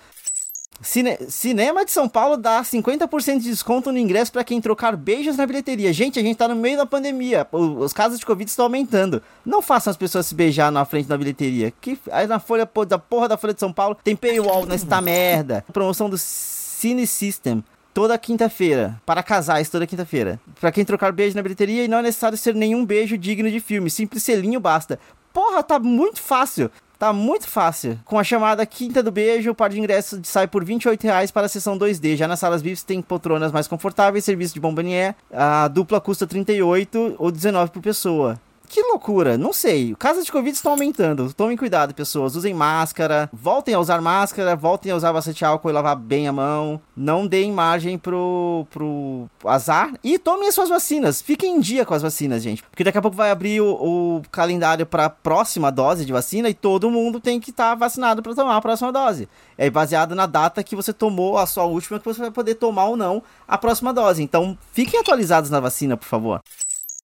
Cine 0.83 1.19
Cinema 1.29 1.85
de 1.85 1.91
São 1.91 2.09
Paulo 2.09 2.39
dá 2.39 2.63
50% 2.63 3.39
de 3.39 3.51
desconto 3.51 3.93
no 3.93 3.99
ingresso 3.99 4.33
para 4.33 4.43
quem 4.43 4.61
trocar 4.61 4.97
beijos 4.97 5.37
na 5.37 5.47
bilheteria. 5.47 5.93
Gente, 5.93 6.19
a 6.19 6.23
gente 6.23 6.37
tá 6.37 6.49
no 6.49 6.57
meio 6.57 6.79
da 6.79 6.87
pandemia. 6.87 7.47
Os 7.53 7.93
casos 7.93 8.19
de 8.19 8.25
Covid 8.25 8.49
estão 8.49 8.65
aumentando. 8.65 9.23
Não 9.45 9.61
façam 9.61 9.91
as 9.91 9.97
pessoas 9.97 10.27
se 10.27 10.35
beijar 10.35 10.73
na 10.73 10.85
frente 10.87 11.07
da 11.07 11.19
bilheteria. 11.19 11.71
Que 11.81 11.99
aí 12.11 12.27
na 12.27 12.41
folha 12.41 12.69
da 12.89 12.99
porra 12.99 13.29
da 13.29 13.37
Folha 13.37 13.53
de 13.53 13.61
São 13.61 13.73
Paulo 13.73 13.97
tem 14.03 14.17
paywall 14.17 14.65
nesta 14.65 15.01
merda. 15.03 15.65
Promoção 15.71 16.09
do 16.09 16.17
Cine 16.17 17.07
System 17.07 17.63
toda 17.93 18.17
quinta-feira, 18.17 19.01
para 19.05 19.23
casais 19.23 19.69
toda 19.69 19.87
quinta-feira. 19.87 20.41
Para 20.61 20.73
quem 20.73 20.85
trocar 20.85 21.13
beijo 21.13 21.37
na 21.37 21.43
bilheteria 21.43 21.85
e 21.85 21.89
não 21.89 21.99
é 21.99 22.03
necessário 22.03 22.39
ser 22.39 22.55
nenhum 22.55 22.87
beijo 22.87 23.19
digno 23.19 23.51
de 23.51 23.61
filme, 23.61 23.91
simples 23.91 24.23
selinho 24.23 24.61
basta. 24.61 24.99
Porra, 25.33 25.63
tá 25.63 25.79
muito 25.79 26.21
fácil. 26.21 26.71
Tá 27.01 27.15
muito 27.15 27.49
fácil. 27.49 27.99
Com 28.05 28.19
a 28.19 28.23
chamada 28.23 28.67
Quinta 28.67 29.03
do 29.03 29.11
Beijo, 29.11 29.53
o 29.53 29.55
par 29.55 29.71
de 29.71 29.79
ingressos 29.79 30.21
sai 30.25 30.47
por 30.47 30.63
28 30.63 31.03
reais 31.03 31.31
para 31.31 31.47
a 31.47 31.49
sessão 31.49 31.79
2D. 31.79 32.15
Já 32.15 32.29
nas 32.29 32.39
salas 32.39 32.61
VIPs 32.61 32.83
tem 32.83 33.01
poltronas 33.01 33.51
mais 33.51 33.67
confortáveis, 33.67 34.23
serviço 34.23 34.53
de 34.53 34.61
bombonier. 34.61 35.15
A 35.33 35.67
dupla 35.69 35.99
custa 35.99 36.27
38 36.27 37.15
ou 37.17 37.31
19 37.31 37.71
por 37.71 37.81
pessoa. 37.81 38.39
Que 38.71 38.83
loucura, 38.83 39.37
não 39.37 39.53
sei. 39.53 39.97
Casos 39.99 40.25
de 40.25 40.31
Covid 40.31 40.55
estão 40.55 40.71
aumentando. 40.71 41.35
Tomem 41.35 41.57
cuidado, 41.57 41.93
pessoas. 41.93 42.37
Usem 42.37 42.55
máscara, 42.55 43.29
voltem 43.33 43.75
a 43.75 43.81
usar 43.81 44.01
máscara, 44.01 44.55
voltem 44.55 44.93
a 44.93 44.97
usar 44.97 45.13
bastante 45.13 45.45
álcool 45.45 45.71
e 45.71 45.73
lavar 45.73 45.97
bem 45.97 46.29
a 46.29 46.33
mão. 46.33 46.81
Não 46.97 47.27
deem 47.27 47.51
margem 47.51 47.99
pro, 47.99 48.65
pro 48.71 49.29
azar. 49.45 49.93
E 50.05 50.21
tomem 50.21 50.47
as 50.47 50.55
suas 50.55 50.69
vacinas. 50.69 51.21
Fiquem 51.21 51.57
em 51.57 51.61
dia 51.61 51.85
com 51.85 51.95
as 51.95 52.03
vacinas, 52.03 52.45
gente. 52.45 52.63
Porque 52.63 52.85
daqui 52.85 52.97
a 52.97 53.03
pouco 53.03 53.17
vai 53.17 53.33
abrir 53.33 53.61
o, 53.61 53.73
o 53.73 54.23
calendário 54.31 54.87
para 54.87 55.07
a 55.07 55.11
próxima 55.11 55.73
dose 55.73 56.05
de 56.05 56.13
vacina 56.13 56.49
e 56.49 56.55
todo 56.55 56.93
mundo 56.93 57.19
tem 57.19 57.41
que 57.41 57.51
estar 57.51 57.71
tá 57.71 57.75
vacinado 57.75 58.23
para 58.23 58.37
tomar 58.37 58.57
a 58.57 58.61
próxima 58.63 58.93
dose. 58.93 59.29
É 59.59 59.69
baseado 59.69 60.15
na 60.15 60.27
data 60.27 60.63
que 60.63 60.77
você 60.77 60.93
tomou 60.93 61.39
a 61.39 61.45
sua 61.45 61.65
última, 61.65 61.99
que 61.99 62.07
você 62.07 62.21
vai 62.21 62.31
poder 62.31 62.55
tomar 62.55 62.85
ou 62.85 62.97
não 62.97 63.21
a 63.49 63.59
próxima 63.59 63.93
dose. 63.93 64.23
Então, 64.23 64.57
fiquem 64.73 65.01
atualizados 65.01 65.51
na 65.51 65.59
vacina, 65.59 65.97
por 65.97 66.07
favor. 66.07 66.41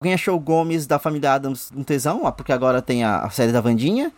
Alguém 0.00 0.14
achou 0.14 0.36
o 0.36 0.40
Gomes 0.40 0.86
da 0.86 0.98
família 0.98 1.32
Adams 1.32 1.70
um 1.74 1.82
tesão? 1.82 2.20
Porque 2.32 2.52
agora 2.52 2.82
tem 2.82 3.02
a, 3.04 3.20
a 3.20 3.30
série 3.30 3.52
da 3.52 3.60
Vandinha. 3.60 4.12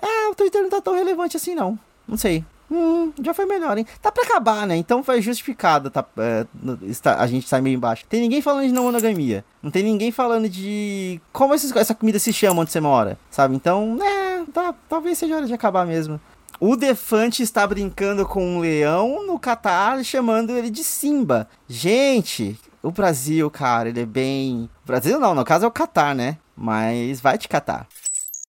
Ah, 0.00 0.30
o 0.30 0.34
Twitter 0.34 0.62
não 0.62 0.70
tá 0.70 0.80
tão 0.80 0.94
relevante 0.94 1.36
assim, 1.36 1.54
não. 1.54 1.78
Não 2.08 2.16
sei. 2.16 2.44
Hum, 2.70 3.12
já 3.22 3.34
foi 3.34 3.44
melhor, 3.44 3.76
hein? 3.76 3.86
Tá 4.00 4.10
pra 4.10 4.24
acabar, 4.24 4.66
né? 4.66 4.76
Então 4.76 5.04
foi 5.04 5.20
justificado, 5.20 5.90
tá? 5.90 6.04
É, 6.16 6.46
está, 6.82 7.20
a 7.20 7.26
gente 7.26 7.46
sai 7.46 7.60
meio 7.60 7.76
embaixo. 7.76 8.04
Tem 8.08 8.20
ninguém 8.20 8.40
falando 8.40 8.66
de 8.66 8.72
não 8.72 8.84
monogamia. 8.84 9.44
Não 9.62 9.70
tem 9.70 9.82
ninguém 9.82 10.10
falando 10.10 10.48
de 10.48 11.20
como 11.32 11.54
esses, 11.54 11.74
essa 11.76 11.94
comida 11.94 12.18
se 12.18 12.32
chama 12.32 12.62
onde 12.62 12.72
você 12.72 12.80
mora, 12.80 13.18
sabe? 13.30 13.54
Então, 13.54 13.98
é, 14.02 14.42
tá, 14.52 14.74
talvez 14.88 15.18
seja 15.18 15.36
hora 15.36 15.46
de 15.46 15.54
acabar 15.54 15.86
mesmo. 15.86 16.18
O 16.58 16.76
Defante 16.76 17.42
está 17.42 17.66
brincando 17.66 18.24
com 18.24 18.42
um 18.42 18.60
leão 18.60 19.26
no 19.26 19.38
Catar, 19.38 20.02
chamando 20.02 20.56
ele 20.56 20.70
de 20.70 20.82
Simba. 20.82 21.48
Gente, 21.68 22.58
o 22.84 22.90
Brasil, 22.90 23.50
cara, 23.50 23.88
ele 23.88 24.00
é 24.00 24.06
bem. 24.06 24.68
Brasil 24.84 25.18
não, 25.18 25.34
no 25.34 25.44
caso 25.44 25.64
é 25.64 25.68
o 25.68 25.70
Catar, 25.70 26.14
né? 26.14 26.36
Mas 26.54 27.20
vai 27.20 27.36
te 27.38 27.48
catar. 27.48 27.88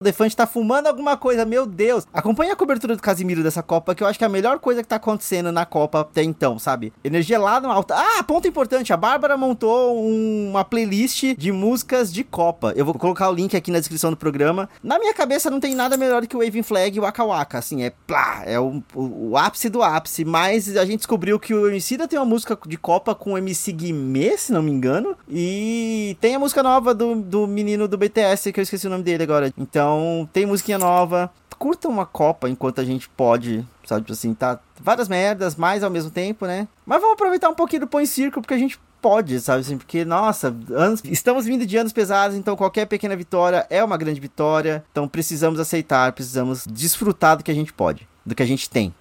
O 0.05 0.11
Defante 0.15 0.35
tá 0.35 0.45
fumando 0.45 0.85
alguma 0.85 1.17
coisa, 1.17 1.45
meu 1.45 1.65
Deus. 1.65 2.05
Acompanhe 2.13 2.51
a 2.51 2.55
cobertura 2.55 2.95
do 2.95 3.01
Casimiro 3.01 3.41
dessa 3.41 3.63
Copa, 3.63 3.95
que 3.95 4.03
eu 4.03 4.07
acho 4.07 4.19
que 4.19 4.23
é 4.23 4.27
a 4.27 4.29
melhor 4.29 4.59
coisa 4.59 4.83
que 4.83 4.87
tá 4.87 4.97
acontecendo 4.97 5.51
na 5.51 5.65
Copa 5.65 6.01
até 6.01 6.21
então, 6.21 6.59
sabe? 6.59 6.93
Energia 7.03 7.39
lá 7.39 7.59
no 7.59 7.71
alto. 7.71 7.91
Ah, 7.91 8.21
ponto 8.21 8.47
importante: 8.47 8.93
a 8.93 8.97
Bárbara 8.97 9.35
montou 9.35 9.99
um, 9.99 10.51
uma 10.51 10.63
playlist 10.63 11.35
de 11.35 11.51
músicas 11.51 12.13
de 12.13 12.23
Copa. 12.23 12.71
Eu 12.75 12.85
vou 12.85 12.93
colocar 12.93 13.31
o 13.31 13.33
link 13.33 13.57
aqui 13.57 13.71
na 13.71 13.79
descrição 13.79 14.11
do 14.11 14.15
programa. 14.15 14.69
Na 14.83 14.99
minha 14.99 15.11
cabeça 15.11 15.49
não 15.49 15.59
tem 15.59 15.73
nada 15.73 15.97
melhor 15.97 16.27
que 16.27 16.37
o 16.37 16.39
Waving 16.39 16.61
Flag 16.61 16.95
e 16.95 16.99
o 16.99 17.01
Waka 17.01 17.25
Waka. 17.25 17.57
Assim, 17.57 17.81
é 17.81 17.91
plá, 18.05 18.43
é 18.45 18.59
o, 18.59 18.83
o, 18.93 19.31
o, 19.31 19.37
ápice 19.37 19.69
do 19.69 19.81
ápice. 19.81 20.23
Mas 20.23 20.77
a 20.77 20.85
gente 20.85 20.97
descobriu 20.97 21.39
que 21.39 21.51
o 21.51 21.67
Emicida 21.67 22.07
tem 22.07 22.19
uma 22.19 22.25
música 22.25 22.55
de 22.67 22.77
Copa 22.77 23.15
com 23.15 23.33
o 23.33 23.37
MC 23.39 23.71
Guimê, 23.71 24.37
se 24.37 24.53
não 24.53 24.61
me 24.61 24.69
engano. 24.69 25.17
E 25.27 26.15
tem 26.21 26.35
a 26.35 26.39
música 26.39 26.61
nova 26.61 26.93
do, 26.93 27.15
do 27.15 27.47
menino 27.47 27.87
do 27.87 27.97
BTS, 27.97 28.53
que 28.53 28.59
eu 28.59 28.63
esqueci 28.63 28.85
o 28.85 28.89
nome 28.91 29.03
dele 29.03 29.23
agora. 29.23 29.51
Então. 29.57 29.94
Então, 29.95 30.29
tem 30.31 30.45
musiquinha 30.45 30.77
nova. 30.77 31.31
Curta 31.57 31.87
uma 31.87 32.05
Copa 32.05 32.49
enquanto 32.49 32.81
a 32.81 32.83
gente 32.83 33.07
pode, 33.07 33.65
sabe? 33.85 34.01
Tipo 34.01 34.13
assim, 34.13 34.33
tá 34.33 34.59
várias 34.79 35.07
merdas, 35.07 35.55
mais 35.55 35.83
ao 35.83 35.89
mesmo 35.89 36.11
tempo, 36.11 36.45
né? 36.45 36.67
Mas 36.85 36.99
vamos 36.99 37.13
aproveitar 37.13 37.49
um 37.49 37.55
pouquinho 37.55 37.81
do 37.81 37.87
Põe 37.87 38.05
Circo, 38.05 38.41
porque 38.41 38.53
a 38.53 38.57
gente 38.57 38.77
pode, 39.01 39.39
sabe? 39.39 39.61
Assim, 39.61 39.77
porque, 39.77 40.03
nossa, 40.03 40.53
anos, 40.71 41.01
estamos 41.05 41.45
vindo 41.45 41.65
de 41.65 41.77
anos 41.77 41.93
pesados, 41.93 42.35
então 42.35 42.57
qualquer 42.57 42.85
pequena 42.87 43.15
vitória 43.15 43.65
é 43.69 43.81
uma 43.81 43.95
grande 43.95 44.19
vitória. 44.19 44.83
Então 44.91 45.07
precisamos 45.07 45.59
aceitar, 45.61 46.11
precisamos 46.11 46.65
desfrutar 46.69 47.37
do 47.37 47.43
que 47.43 47.51
a 47.51 47.55
gente 47.55 47.71
pode, 47.71 48.05
do 48.25 48.35
que 48.35 48.43
a 48.43 48.47
gente 48.47 48.69
tem. 48.69 48.93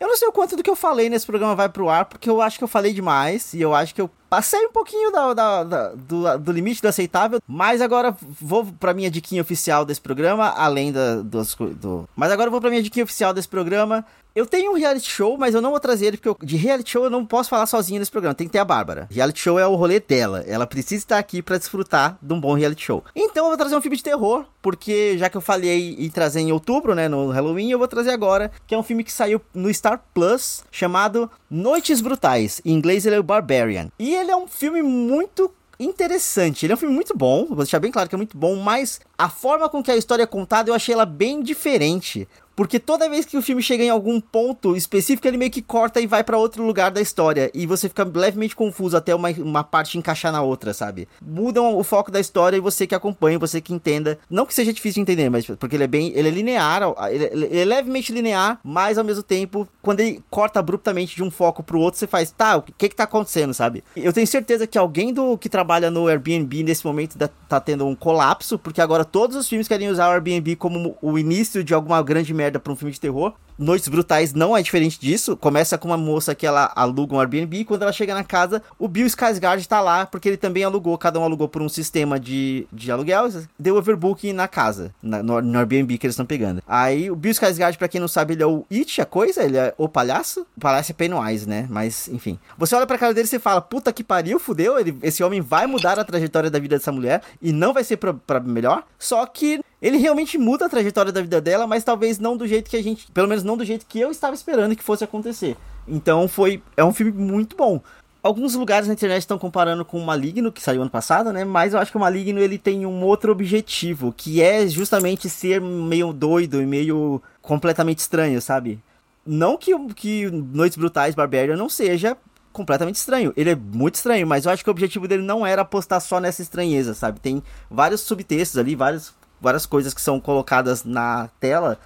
Eu 0.00 0.08
não 0.08 0.16
sei 0.16 0.26
o 0.26 0.32
quanto 0.32 0.56
do 0.56 0.62
que 0.62 0.70
eu 0.70 0.76
falei 0.76 1.10
nesse 1.10 1.26
programa 1.26 1.54
vai 1.54 1.68
pro 1.68 1.90
ar, 1.90 2.06
porque 2.06 2.30
eu 2.30 2.40
acho 2.40 2.56
que 2.56 2.64
eu 2.64 2.68
falei 2.68 2.94
demais 2.94 3.52
e 3.52 3.60
eu 3.60 3.74
acho 3.74 3.94
que 3.94 4.00
eu 4.00 4.10
Passei 4.32 4.64
um 4.64 4.72
pouquinho 4.72 5.12
da, 5.12 5.34
da, 5.34 5.62
da, 5.62 5.88
do, 5.90 6.38
do, 6.38 6.52
limite 6.52 6.80
do 6.80 6.88
aceitável, 6.88 7.38
mas 7.46 7.82
agora 7.82 8.16
vou 8.40 8.64
pra 8.64 8.94
minha 8.94 9.10
diquinha 9.10 9.42
oficial 9.42 9.84
desse 9.84 10.00
programa, 10.00 10.48
além 10.48 10.90
da, 10.90 11.16
dos, 11.16 11.54
do... 11.54 12.08
Mas 12.16 12.32
agora 12.32 12.46
eu 12.46 12.50
vou 12.50 12.58
pra 12.58 12.70
minha 12.70 12.82
diquinha 12.82 13.04
oficial 13.04 13.34
desse 13.34 13.46
programa, 13.46 14.06
eu 14.34 14.46
tenho 14.46 14.72
um 14.72 14.74
reality 14.74 15.10
show, 15.10 15.36
mas 15.36 15.54
eu 15.54 15.60
não 15.60 15.70
vou 15.70 15.80
trazer 15.80 16.06
ele, 16.06 16.16
porque 16.16 16.28
eu, 16.28 16.36
de 16.42 16.56
reality 16.56 16.90
show 16.90 17.04
eu 17.04 17.10
não 17.10 17.24
posso 17.24 17.50
falar 17.50 17.66
sozinho 17.66 17.98
nesse 17.98 18.10
programa. 18.10 18.34
Tem 18.34 18.46
que 18.46 18.52
ter 18.52 18.58
a 18.58 18.64
Bárbara. 18.64 19.08
Reality 19.10 19.40
show 19.40 19.58
é 19.58 19.66
o 19.66 19.74
rolê 19.74 20.00
dela. 20.00 20.44
Ela 20.46 20.66
precisa 20.66 21.02
estar 21.02 21.18
aqui 21.18 21.42
para 21.42 21.58
desfrutar 21.58 22.18
de 22.20 22.32
um 22.32 22.40
bom 22.40 22.54
reality 22.54 22.84
show. 22.84 23.04
Então 23.14 23.44
eu 23.44 23.48
vou 23.50 23.58
trazer 23.58 23.76
um 23.76 23.80
filme 23.80 23.96
de 23.96 24.02
terror, 24.02 24.44
porque 24.60 25.16
já 25.18 25.28
que 25.28 25.36
eu 25.36 25.40
falei 25.40 25.96
em 25.98 26.08
trazer 26.08 26.40
em 26.40 26.52
outubro, 26.52 26.94
né, 26.94 27.08
no 27.08 27.30
Halloween, 27.30 27.70
eu 27.70 27.78
vou 27.78 27.88
trazer 27.88 28.10
agora, 28.10 28.50
que 28.66 28.74
é 28.74 28.78
um 28.78 28.82
filme 28.82 29.04
que 29.04 29.12
saiu 29.12 29.40
no 29.54 29.72
Star 29.72 30.02
Plus, 30.14 30.64
chamado 30.70 31.30
Noites 31.50 32.00
Brutais. 32.00 32.60
Em 32.64 32.72
inglês 32.72 33.04
ele 33.04 33.16
é 33.16 33.20
o 33.20 33.22
Barbarian. 33.22 33.88
E 33.98 34.14
ele 34.14 34.30
é 34.30 34.36
um 34.36 34.46
filme 34.46 34.82
muito 34.82 35.52
interessante. 35.78 36.64
Ele 36.64 36.72
é 36.72 36.76
um 36.76 36.78
filme 36.78 36.94
muito 36.94 37.16
bom, 37.16 37.46
vou 37.46 37.58
deixar 37.58 37.80
bem 37.80 37.90
claro 37.90 38.08
que 38.08 38.14
é 38.14 38.18
muito 38.18 38.36
bom, 38.36 38.56
mas 38.56 39.00
a 39.22 39.28
forma 39.28 39.68
com 39.68 39.80
que 39.80 39.90
a 39.90 39.96
história 39.96 40.24
é 40.24 40.26
contada 40.26 40.68
eu 40.68 40.74
achei 40.74 40.92
ela 40.92 41.06
bem 41.06 41.42
diferente. 41.42 42.26
Porque 42.54 42.78
toda 42.78 43.08
vez 43.08 43.24
que 43.24 43.36
o 43.36 43.42
filme 43.42 43.62
chega 43.62 43.82
em 43.82 43.88
algum 43.88 44.20
ponto 44.20 44.76
específico, 44.76 45.26
ele 45.26 45.36
meio 45.36 45.50
que 45.50 45.62
corta 45.62 46.00
e 46.00 46.06
vai 46.06 46.22
para 46.22 46.36
outro 46.36 46.64
lugar 46.64 46.90
da 46.90 47.00
história. 47.00 47.50
E 47.54 47.66
você 47.66 47.88
fica 47.88 48.04
levemente 48.04 48.54
confuso 48.54 48.96
até 48.96 49.14
uma, 49.14 49.30
uma 49.30 49.64
parte 49.64 49.96
encaixar 49.96 50.30
na 50.30 50.42
outra, 50.42 50.74
sabe? 50.74 51.08
Mudam 51.20 51.76
o 51.76 51.82
foco 51.82 52.10
da 52.10 52.20
história 52.20 52.56
e 52.56 52.60
você 52.60 52.86
que 52.86 52.94
acompanha, 52.94 53.38
você 53.38 53.60
que 53.60 53.72
entenda. 53.72 54.18
Não 54.28 54.44
que 54.44 54.54
seja 54.54 54.72
difícil 54.72 55.02
de 55.02 55.12
entender, 55.12 55.30
mas 55.30 55.46
porque 55.46 55.76
ele 55.76 55.84
é 55.84 55.88
bem. 55.88 56.12
Ele 56.14 56.28
é 56.28 56.30
linear, 56.30 56.82
ele, 57.10 57.24
ele 57.24 57.58
é 57.58 57.64
levemente 57.64 58.12
linear, 58.12 58.60
mas 58.62 58.98
ao 58.98 59.04
mesmo 59.04 59.22
tempo, 59.22 59.66
quando 59.80 60.00
ele 60.00 60.22
corta 60.30 60.60
abruptamente 60.60 61.16
de 61.16 61.22
um 61.22 61.30
foco 61.30 61.62
pro 61.62 61.80
outro, 61.80 61.98
você 61.98 62.06
faz, 62.06 62.30
tá, 62.30 62.58
o 62.58 62.62
que 62.62 62.88
que 62.88 62.96
tá 62.96 63.04
acontecendo, 63.04 63.54
sabe? 63.54 63.82
Eu 63.96 64.12
tenho 64.12 64.26
certeza 64.26 64.66
que 64.66 64.76
alguém 64.76 65.12
do 65.12 65.38
que 65.38 65.48
trabalha 65.48 65.90
no 65.90 66.06
Airbnb 66.06 66.62
nesse 66.64 66.84
momento 66.84 67.16
tá 67.48 67.60
tendo 67.60 67.86
um 67.86 67.94
colapso, 67.94 68.58
porque 68.58 68.80
agora 68.80 69.04
todos 69.12 69.36
os 69.36 69.46
filmes 69.46 69.68
querem 69.68 69.90
usar 69.90 70.08
o 70.08 70.12
Airbnb 70.12 70.56
como 70.56 70.96
o 71.02 71.18
início 71.18 71.62
de 71.62 71.74
alguma 71.74 72.02
grande 72.02 72.32
merda 72.32 72.58
pra 72.58 72.72
um 72.72 72.76
filme 72.76 72.92
de 72.92 72.98
terror. 72.98 73.34
Noites 73.58 73.88
Brutais 73.88 74.32
não 74.34 74.56
é 74.56 74.62
diferente 74.62 74.98
disso. 75.00 75.36
Começa 75.36 75.78
com 75.78 75.88
uma 75.88 75.96
moça 75.96 76.34
que 76.34 76.46
ela 76.46 76.72
aluga 76.74 77.14
um 77.14 77.20
Airbnb 77.20 77.58
e 77.58 77.64
quando 77.64 77.82
ela 77.82 77.92
chega 77.92 78.14
na 78.14 78.24
casa, 78.24 78.62
o 78.78 78.88
Bill 78.88 79.06
Skarsgård 79.06 79.66
tá 79.66 79.80
lá 79.80 80.06
porque 80.06 80.28
ele 80.28 80.36
também 80.36 80.64
alugou, 80.64 80.96
cada 80.98 81.18
um 81.18 81.24
alugou 81.24 81.48
por 81.48 81.62
um 81.62 81.68
sistema 81.68 82.18
de, 82.18 82.66
de 82.72 82.90
aluguel, 82.90 83.28
deu 83.58 83.76
overbooking 83.76 84.32
na 84.32 84.48
casa, 84.48 84.94
na, 85.02 85.22
no, 85.22 85.40
no, 85.40 85.58
Airbnb 85.58 85.98
que 85.98 86.06
eles 86.06 86.14
estão 86.14 86.26
pegando. 86.26 86.62
Aí 86.66 87.10
o 87.10 87.16
Bill 87.16 87.32
Skarsgård, 87.32 87.76
pra 87.76 87.88
quem 87.88 88.00
não 88.00 88.08
sabe, 88.08 88.34
ele 88.34 88.42
é 88.42 88.46
o 88.46 88.64
It, 88.70 89.00
a 89.00 89.06
coisa, 89.06 89.42
ele 89.42 89.56
é 89.56 89.74
o 89.76 89.88
palhaço. 89.88 90.46
O 90.56 90.60
palhaço 90.60 90.92
é 90.92 90.94
Pennywise, 90.94 91.48
né? 91.48 91.66
Mas, 91.70 92.08
enfim. 92.08 92.38
Você 92.58 92.74
olha 92.74 92.86
pra 92.86 92.98
cara 92.98 93.14
dele 93.14 93.28
e 93.30 93.38
fala, 93.38 93.60
puta 93.60 93.92
que 93.92 94.04
pariu, 94.04 94.38
fudeu, 94.38 94.78
ele, 94.78 94.96
esse 95.02 95.22
homem 95.22 95.40
vai 95.40 95.66
mudar 95.66 95.98
a 95.98 96.04
trajetória 96.04 96.50
da 96.50 96.58
vida 96.58 96.76
dessa 96.76 96.92
mulher 96.92 97.22
e 97.40 97.52
não 97.52 97.72
vai 97.72 97.84
ser 97.84 97.96
pra, 97.96 98.12
pra 98.14 98.40
melhor. 98.40 98.84
Só 98.98 99.24
que 99.26 99.60
ele 99.82 99.98
realmente 99.98 100.38
muda 100.38 100.66
a 100.66 100.68
trajetória 100.68 101.10
da 101.10 101.20
vida 101.20 101.40
dela, 101.40 101.66
mas 101.66 101.82
talvez 101.82 102.20
não 102.20 102.36
do 102.36 102.46
jeito 102.46 102.70
que 102.70 102.76
a 102.76 102.82
gente, 102.82 103.10
pelo 103.10 103.26
menos 103.26 103.42
não 103.42 103.56
do 103.56 103.64
jeito 103.64 103.84
que 103.84 103.98
eu 103.98 104.12
estava 104.12 104.32
esperando 104.32 104.76
que 104.76 104.82
fosse 104.82 105.02
acontecer. 105.02 105.56
Então 105.88 106.28
foi, 106.28 106.62
é 106.76 106.84
um 106.84 106.94
filme 106.94 107.10
muito 107.10 107.56
bom. 107.56 107.80
Alguns 108.22 108.54
lugares 108.54 108.86
na 108.86 108.94
internet 108.94 109.22
estão 109.22 109.36
comparando 109.36 109.84
com 109.84 109.98
o 109.98 110.06
Maligno, 110.06 110.52
que 110.52 110.62
saiu 110.62 110.80
ano 110.80 110.90
passado, 110.90 111.32
né? 111.32 111.44
Mas 111.44 111.74
eu 111.74 111.80
acho 111.80 111.90
que 111.90 111.96
o 111.96 112.00
Maligno 112.00 112.38
ele 112.38 112.56
tem 112.56 112.86
um 112.86 113.02
outro 113.02 113.32
objetivo, 113.32 114.14
que 114.16 114.40
é 114.40 114.64
justamente 114.68 115.28
ser 115.28 115.60
meio 115.60 116.12
doido 116.12 116.62
e 116.62 116.66
meio 116.66 117.20
completamente 117.40 117.98
estranho, 117.98 118.40
sabe? 118.40 118.78
Não 119.26 119.56
que, 119.56 119.76
que 119.94 120.30
Noites 120.30 120.78
Brutais 120.78 121.16
Barbarian 121.16 121.56
não 121.56 121.68
seja 121.68 122.16
completamente 122.52 122.96
estranho. 122.96 123.32
Ele 123.36 123.50
é 123.50 123.56
muito 123.56 123.96
estranho, 123.96 124.26
mas 124.28 124.44
eu 124.44 124.52
acho 124.52 124.62
que 124.62 124.70
o 124.70 124.72
objetivo 124.72 125.08
dele 125.08 125.22
não 125.24 125.44
era 125.44 125.62
apostar 125.62 126.00
só 126.00 126.20
nessa 126.20 126.42
estranheza, 126.42 126.94
sabe? 126.94 127.18
Tem 127.18 127.42
vários 127.68 128.02
subtextos 128.02 128.58
ali, 128.58 128.76
vários 128.76 129.12
várias 129.42 129.66
coisas 129.66 129.92
que 129.92 130.00
são 130.00 130.20
colocadas 130.20 130.84
na 130.84 131.28
tela 131.40 131.78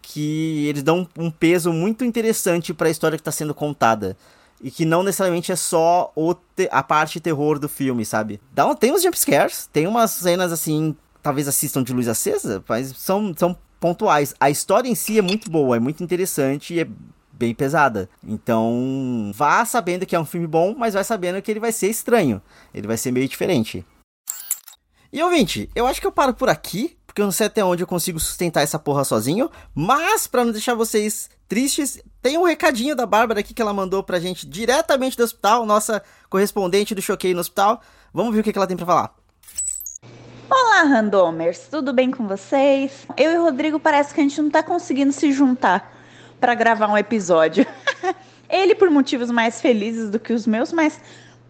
que 0.00 0.66
eles 0.66 0.82
dão 0.82 1.06
um 1.18 1.30
peso 1.30 1.72
muito 1.72 2.04
interessante 2.04 2.72
para 2.72 2.88
a 2.88 2.90
história 2.90 3.18
que 3.18 3.20
está 3.20 3.32
sendo 3.32 3.54
contada. 3.54 4.16
E 4.62 4.70
que 4.70 4.84
não 4.84 5.02
necessariamente 5.02 5.52
é 5.52 5.56
só 5.56 6.12
a 6.70 6.82
parte 6.82 7.18
terror 7.18 7.58
do 7.58 7.68
filme, 7.68 8.04
sabe? 8.04 8.40
Dá 8.52 8.66
um, 8.66 8.74
tem 8.74 8.92
uns 8.92 9.02
jumpscares, 9.02 9.68
tem 9.72 9.86
umas 9.86 10.10
cenas 10.10 10.52
assim, 10.52 10.94
talvez 11.22 11.48
assistam 11.48 11.82
de 11.82 11.92
luz 11.92 12.08
acesa, 12.08 12.62
mas 12.68 12.92
são, 12.96 13.32
são 13.36 13.56
pontuais. 13.78 14.34
A 14.38 14.50
história 14.50 14.88
em 14.88 14.94
si 14.94 15.18
é 15.18 15.22
muito 15.22 15.50
boa, 15.50 15.76
é 15.76 15.80
muito 15.80 16.02
interessante 16.04 16.74
e 16.74 16.80
é 16.80 16.88
bem 17.32 17.54
pesada. 17.54 18.06
Então, 18.22 19.32
vá 19.34 19.64
sabendo 19.64 20.04
que 20.04 20.14
é 20.14 20.20
um 20.20 20.26
filme 20.26 20.46
bom, 20.46 20.74
mas 20.76 20.92
vai 20.92 21.04
sabendo 21.04 21.40
que 21.40 21.50
ele 21.50 21.60
vai 21.60 21.72
ser 21.72 21.88
estranho. 21.88 22.42
Ele 22.74 22.86
vai 22.86 22.98
ser 22.98 23.10
meio 23.12 23.26
diferente. 23.26 23.84
E 25.10 25.22
ouvinte, 25.22 25.68
eu 25.74 25.86
acho 25.86 26.00
que 26.00 26.06
eu 26.06 26.12
paro 26.12 26.34
por 26.34 26.50
aqui 26.50 26.96
eu 27.20 27.26
não 27.26 27.32
sei 27.32 27.46
até 27.46 27.64
onde 27.64 27.82
eu 27.82 27.86
consigo 27.86 28.18
sustentar 28.18 28.62
essa 28.62 28.78
porra 28.78 29.04
sozinho. 29.04 29.50
Mas, 29.74 30.26
para 30.26 30.44
não 30.44 30.52
deixar 30.52 30.74
vocês 30.74 31.28
tristes, 31.48 32.00
tem 32.22 32.38
um 32.38 32.44
recadinho 32.44 32.94
da 32.94 33.06
Bárbara 33.06 33.40
aqui 33.40 33.52
que 33.52 33.60
ela 33.62 33.72
mandou 33.72 34.02
pra 34.02 34.20
gente 34.20 34.46
diretamente 34.46 35.16
do 35.16 35.22
hospital, 35.22 35.66
nossa 35.66 36.02
correspondente 36.28 36.94
do 36.94 37.02
Choquei 37.02 37.34
no 37.34 37.40
hospital. 37.40 37.80
Vamos 38.12 38.34
ver 38.34 38.40
o 38.40 38.42
que 38.42 38.56
ela 38.56 38.66
tem 38.66 38.76
para 38.76 38.86
falar. 38.86 39.14
Olá, 40.50 40.82
randomers, 40.82 41.68
tudo 41.70 41.92
bem 41.92 42.10
com 42.10 42.26
vocês? 42.26 43.06
Eu 43.16 43.30
e 43.32 43.38
o 43.38 43.42
Rodrigo 43.42 43.78
parece 43.78 44.12
que 44.12 44.20
a 44.20 44.22
gente 44.24 44.42
não 44.42 44.50
tá 44.50 44.62
conseguindo 44.62 45.12
se 45.12 45.30
juntar 45.32 45.96
para 46.40 46.54
gravar 46.54 46.88
um 46.88 46.98
episódio. 46.98 47.64
Ele 48.48 48.74
por 48.74 48.90
motivos 48.90 49.30
mais 49.30 49.60
felizes 49.60 50.10
do 50.10 50.18
que 50.18 50.32
os 50.32 50.46
meus, 50.46 50.72
mas 50.72 51.00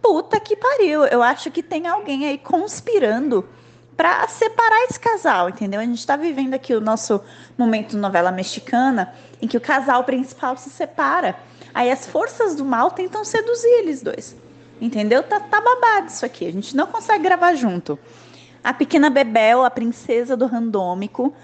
puta 0.02 0.38
que 0.38 0.54
pariu. 0.54 1.04
Eu 1.06 1.22
acho 1.22 1.50
que 1.50 1.62
tem 1.62 1.87
alguém 1.87 2.26
aí 2.26 2.37
conspirando 2.37 3.48
para 4.00 4.26
separar 4.28 4.86
esse 4.88 4.98
casal, 4.98 5.50
entendeu? 5.50 5.78
A 5.78 5.84
gente 5.84 5.98
está 5.98 6.16
vivendo 6.16 6.54
aqui 6.54 6.72
o 6.72 6.80
nosso 6.80 7.20
momento 7.58 7.98
novela 7.98 8.32
mexicana 8.32 9.12
em 9.42 9.46
que 9.46 9.58
o 9.58 9.60
casal 9.60 10.04
principal 10.04 10.56
se 10.56 10.70
separa. 10.70 11.36
Aí 11.74 11.90
as 11.90 12.06
forças 12.06 12.54
do 12.54 12.64
mal 12.64 12.90
tentam 12.92 13.22
seduzir 13.26 13.68
eles 13.68 14.00
dois. 14.00 14.34
Entendeu? 14.80 15.22
Tá, 15.22 15.38
tá 15.38 15.60
babado 15.60 16.06
isso 16.06 16.24
aqui. 16.24 16.46
A 16.46 16.50
gente 16.50 16.74
não 16.74 16.86
consegue 16.86 17.24
gravar 17.24 17.52
junto. 17.52 17.98
A 18.64 18.72
pequena 18.72 19.10
Bebel, 19.10 19.66
a 19.66 19.70
princesa 19.70 20.34
do 20.34 20.46
randômico, 20.46 21.34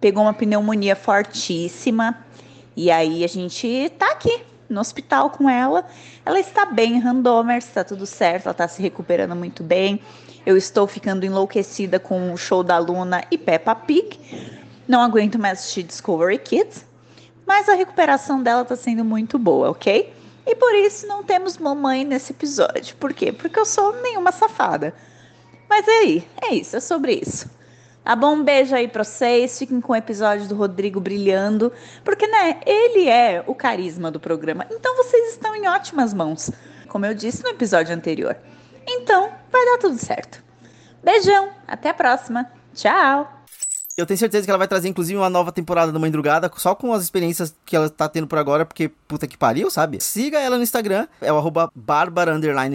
pegou 0.00 0.22
uma 0.22 0.32
pneumonia 0.32 0.94
fortíssima. 0.94 2.24
E 2.76 2.88
aí 2.88 3.24
a 3.24 3.28
gente 3.28 3.90
tá 3.98 4.12
aqui 4.12 4.44
no 4.68 4.80
hospital 4.80 5.30
com 5.30 5.50
ela. 5.50 5.84
Ela 6.24 6.38
está 6.38 6.66
bem, 6.66 7.00
randomer, 7.00 7.56
está 7.56 7.82
tudo 7.82 8.06
certo, 8.06 8.44
ela 8.44 8.52
está 8.52 8.68
se 8.68 8.80
recuperando 8.80 9.34
muito 9.34 9.64
bem. 9.64 10.00
Eu 10.46 10.56
estou 10.56 10.86
ficando 10.86 11.26
enlouquecida 11.26 11.98
com 11.98 12.32
o 12.32 12.36
show 12.36 12.62
da 12.62 12.78
Luna 12.78 13.24
e 13.32 13.36
Peppa 13.36 13.74
Pig. 13.74 14.16
Não 14.86 15.02
aguento 15.02 15.40
mais 15.40 15.58
assistir 15.58 15.82
Discovery 15.82 16.38
Kids. 16.38 16.86
mas 17.44 17.68
a 17.68 17.74
recuperação 17.74 18.40
dela 18.40 18.64
tá 18.64 18.76
sendo 18.76 19.04
muito 19.04 19.40
boa, 19.40 19.70
ok? 19.70 20.14
E 20.46 20.54
por 20.54 20.72
isso 20.76 21.04
não 21.08 21.24
temos 21.24 21.58
mamãe 21.58 22.04
nesse 22.04 22.32
episódio. 22.32 22.94
Por 22.96 23.12
quê? 23.12 23.32
Porque 23.32 23.58
eu 23.58 23.66
sou 23.66 23.92
nenhuma 24.00 24.30
safada. 24.30 24.94
Mas 25.68 25.86
é 25.88 25.98
aí, 25.98 26.28
é 26.42 26.54
isso, 26.54 26.76
é 26.76 26.80
sobre 26.80 27.20
isso. 27.20 27.50
Tá 28.04 28.14
bom? 28.14 28.36
Um 28.36 28.44
beijo 28.44 28.72
aí 28.72 28.86
pra 28.86 29.02
vocês. 29.02 29.58
Fiquem 29.58 29.80
com 29.80 29.92
o 29.92 29.96
episódio 29.96 30.46
do 30.46 30.54
Rodrigo 30.54 31.00
brilhando. 31.00 31.72
Porque, 32.04 32.28
né, 32.28 32.60
ele 32.64 33.08
é 33.08 33.42
o 33.48 33.54
carisma 33.54 34.12
do 34.12 34.20
programa. 34.20 34.64
Então 34.70 34.96
vocês 34.96 35.32
estão 35.32 35.56
em 35.56 35.66
ótimas 35.66 36.14
mãos. 36.14 36.52
Como 36.86 37.04
eu 37.04 37.14
disse 37.14 37.42
no 37.42 37.48
episódio 37.48 37.92
anterior. 37.92 38.36
Então, 38.86 39.32
vai 39.56 39.66
dar 39.66 39.78
tudo 39.78 39.98
certo. 39.98 40.42
Beijão, 41.02 41.50
até 41.66 41.90
a 41.90 41.94
próxima. 41.94 42.50
Tchau! 42.74 43.35
Eu 43.98 44.04
tenho 44.04 44.18
certeza 44.18 44.44
que 44.44 44.50
ela 44.50 44.58
vai 44.58 44.68
trazer, 44.68 44.88
inclusive, 44.88 45.16
uma 45.16 45.30
nova 45.30 45.50
temporada 45.50 45.90
do 45.90 45.98
Mãe 45.98 46.10
Drugada, 46.10 46.52
só 46.56 46.74
com 46.74 46.92
as 46.92 47.02
experiências 47.02 47.54
que 47.64 47.74
ela 47.74 47.88
tá 47.88 48.06
tendo 48.06 48.26
por 48.26 48.38
agora, 48.38 48.66
porque 48.66 48.90
puta 49.08 49.26
que 49.26 49.38
pariu, 49.38 49.70
sabe? 49.70 50.02
Siga 50.02 50.38
ela 50.38 50.58
no 50.58 50.62
Instagram, 50.62 51.06
é 51.18 51.32
o 51.32 51.38
arroba 51.38 51.72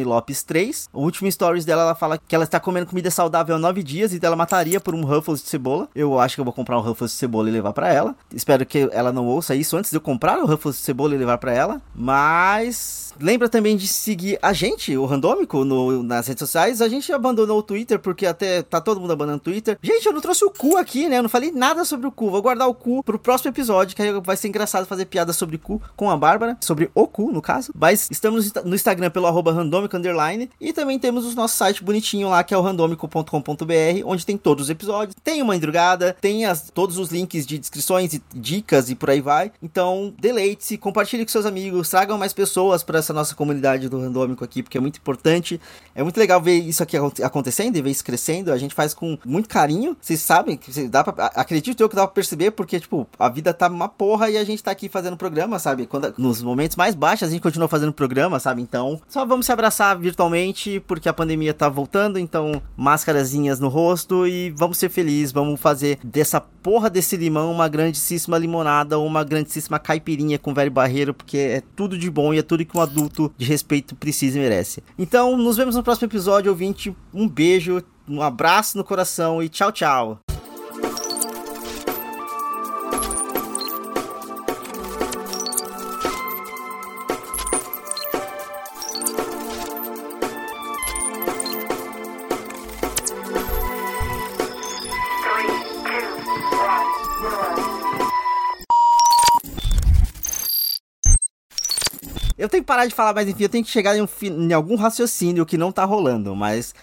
Lopes 0.04 0.42
3. 0.42 0.90
O 0.92 1.04
último 1.04 1.32
stories 1.32 1.64
dela, 1.64 1.84
ela 1.84 1.94
fala 1.94 2.18
que 2.18 2.34
ela 2.34 2.44
está 2.44 2.60
comendo 2.60 2.88
comida 2.88 3.12
saudável 3.12 3.56
há 3.56 3.60
nove 3.60 3.84
dias 3.84 4.14
e 4.14 4.20
ela 4.20 4.36
mataria 4.36 4.80
por 4.80 4.96
um 4.96 5.06
Ruffles 5.06 5.44
de 5.44 5.50
cebola. 5.50 5.88
Eu 5.94 6.20
acho 6.20 6.34
que 6.34 6.42
eu 6.42 6.46
vou 6.46 6.56
comprar 6.56 6.80
um 6.80 6.82
Ruffles 6.82 7.12
de 7.12 7.18
cebola 7.18 7.48
e 7.50 7.52
levar 7.52 7.74
para 7.74 7.94
ela. 7.94 8.16
Espero 8.34 8.66
que 8.66 8.90
ela 8.92 9.12
não 9.12 9.28
ouça 9.28 9.54
isso 9.54 9.78
antes 9.78 9.92
de 9.92 9.98
eu 9.98 10.02
comprar 10.02 10.40
o 10.40 10.48
Ruffles 10.48 10.78
de 10.78 10.82
cebola 10.82 11.14
e 11.14 11.20
levar 11.20 11.38
para 11.38 11.54
ela. 11.54 11.80
Mas 11.94 13.14
lembra 13.20 13.48
também 13.48 13.78
de 13.78 13.88
seguir 13.88 14.40
a 14.42 14.54
gente, 14.54 14.98
o 14.98 15.06
Randômico, 15.06 15.64
no, 15.64 16.02
nas 16.02 16.28
redes 16.28 16.40
sociais. 16.40 16.82
A 16.82 16.90
gente 16.90 17.12
abandonou 17.14 17.60
o 17.60 17.64
Twitter, 17.64 18.00
porque 18.00 18.26
até 18.26 18.64
tá 18.64 18.82
todo 18.82 19.00
mundo 19.00 19.14
abandonando 19.14 19.42
o 19.42 19.44
Twitter. 19.44 19.78
Gente, 19.82 20.06
eu 20.06 20.14
não 20.14 20.22
trouxe 20.22 20.44
o 20.44 20.50
cu 20.50 20.78
aqui, 20.78 21.08
né? 21.12 21.18
Eu 21.18 21.24
não 21.24 21.30
falei 21.30 21.52
nada 21.52 21.86
sobre 21.86 22.08
o 22.08 22.12
cu. 22.12 22.32
Vou 22.32 22.42
guardar 22.42 22.68
o 22.68 22.74
cu 22.74 23.04
pro 23.04 23.20
próximo 23.20 23.52
episódio, 23.52 23.96
que 23.96 24.20
vai 24.22 24.38
ser 24.38 24.48
engraçado 24.48 24.86
fazer 24.88 25.06
piada 25.06 25.34
sobre 25.34 25.58
cu 25.58 25.82
com 25.96 26.10
a 26.10 26.18
Bárbara, 26.18 26.58
sobre 26.62 26.90
o 26.96 27.06
cu, 27.06 27.32
no 27.32 27.42
caso. 27.42 27.72
Mas 27.78 28.08
estamos 28.10 28.52
no 28.64 28.74
Instagram 28.74 29.12
pelo 29.12 29.28
arroba 29.28 29.52
underline. 29.52 30.50
E 30.60 30.74
também 30.74 30.98
temos 30.98 31.26
o 31.26 31.36
nosso 31.36 31.58
site 31.58 31.84
bonitinho 31.84 32.30
lá, 32.30 32.44
que 32.44 32.54
é 32.54 32.58
o 32.58 32.62
randomico.com.br, 32.62 34.06
onde 34.06 34.26
tem 34.26 34.38
todos 34.38 34.66
os 34.66 34.70
episódios. 34.70 35.16
Tem 35.24 35.42
uma 35.42 35.56
endrugada, 35.56 36.16
tem 36.20 36.46
as, 36.46 36.70
todos 36.70 36.98
os 36.98 37.10
links 37.10 37.46
de 37.46 37.60
descrições 37.60 38.14
e 38.14 38.24
dicas 38.34 38.90
e 38.90 38.96
por 38.96 39.10
aí 39.10 39.20
vai. 39.20 39.52
Então, 39.62 40.14
deleite-se, 40.20 40.78
compartilhe 40.78 41.26
com 41.26 41.32
seus 41.32 41.46
amigos, 41.46 41.90
tragam 41.90 42.18
mais 42.18 42.32
pessoas 42.32 42.84
para 42.84 43.00
essa 43.00 43.14
nossa 43.14 43.36
comunidade 43.36 43.90
do 43.90 44.00
randômico 44.00 44.44
aqui, 44.44 44.64
porque 44.64 44.78
é 44.78 44.82
muito 44.82 44.98
importante. 44.98 45.60
É 45.94 46.02
muito 46.02 46.18
legal 46.18 46.42
ver 46.42 46.56
isso 46.56 46.82
aqui 46.82 46.96
acontecendo 47.22 47.76
e 47.76 47.82
ver 47.82 47.92
isso 47.92 48.04
crescendo. 48.04 48.52
A 48.52 48.58
gente 48.58 48.74
faz 48.74 48.94
com 48.94 49.18
muito 49.26 49.50
carinho. 49.50 49.98
Vocês 50.00 50.22
sabem 50.22 50.56
que 50.56 50.72
dá 51.04 51.12
pra, 51.12 51.26
acredito 51.36 51.82
eu 51.82 51.90
que 51.90 51.96
dá 51.96 52.06
pra 52.06 52.14
perceber, 52.14 52.52
porque, 52.52 52.80
tipo, 52.80 53.08
a 53.18 53.30
vida 53.30 53.54
tá 53.54 53.68
uma 53.68 53.90
porra 53.90 54.30
e 54.30 54.38
a 54.38 54.44
gente 54.44 54.64
tá 54.64 54.72
aqui 54.72 54.90
fazendo 54.90 55.18
programa, 55.18 55.60
sabe? 55.60 55.86
Quando, 55.86 56.14
nos 56.18 56.42
momentos 56.42 56.76
mais 56.76 56.96
baixos 56.96 57.28
a 57.28 57.32
gente 57.32 57.42
continua 57.42 57.68
fazendo 57.68 57.94
programa, 57.94 58.40
sabe? 58.40 58.62
Então, 58.62 59.02
só 59.08 59.26
vamos 59.26 59.46
se 59.46 59.52
abraçar 59.52 59.98
virtualmente, 59.98 60.80
porque 60.88 61.10
a 61.10 61.14
pandemia 61.14 61.54
tá 61.54 61.70
voltando, 61.70 62.20
então, 62.20 62.62
máscarazinhas 62.76 63.60
no 63.60 63.68
rosto 63.68 64.28
e 64.28 64.52
vamos 64.52 64.78
ser 64.78 64.90
felizes, 64.90 65.32
vamos 65.32 65.60
fazer 65.60 66.00
dessa 66.04 66.40
porra 66.40 66.90
desse 66.90 67.18
limão 67.18 67.52
uma 67.52 67.68
grandíssima 67.68 68.38
limonada 68.38 68.98
ou 68.98 69.06
uma 69.06 69.24
grandíssima 69.24 69.80
caipirinha 69.80 70.38
com 70.38 70.54
velho 70.54 70.72
barreiro, 70.72 71.14
porque 71.14 71.38
é 71.38 71.64
tudo 71.76 71.98
de 71.98 72.10
bom 72.10 72.34
e 72.34 72.40
é 72.40 72.44
tudo 72.44 72.66
que 72.66 72.78
um 72.78 72.82
adulto 72.82 73.32
de 73.38 73.46
respeito 73.46 73.96
precisa 73.96 74.38
e 74.38 74.42
merece. 74.42 74.84
Então, 74.98 75.36
nos 75.38 75.58
vemos 75.58 75.76
no 75.76 75.84
próximo 75.84 76.08
episódio, 76.08 76.52
ouvinte. 76.52 76.96
Um 77.14 77.28
beijo, 77.28 77.84
um 78.08 78.22
abraço 78.22 78.78
no 78.78 78.84
coração 78.84 79.42
e 79.42 79.50
tchau, 79.50 79.72
tchau. 79.72 80.31
Parar 102.72 102.86
de 102.86 102.96
falar, 102.96 103.14
mas 103.14 103.28
enfim, 103.28 103.44
eu 103.44 103.50
tenho 103.50 103.66
que 103.66 103.70
chegar 103.70 103.98
em, 103.98 104.02
um, 104.02 104.08
em 104.24 104.54
algum 104.54 104.76
raciocínio 104.76 105.46
que 105.46 105.58
não 105.58 105.74
tá 105.74 105.84
rolando, 105.84 106.34
mas. 106.34 106.74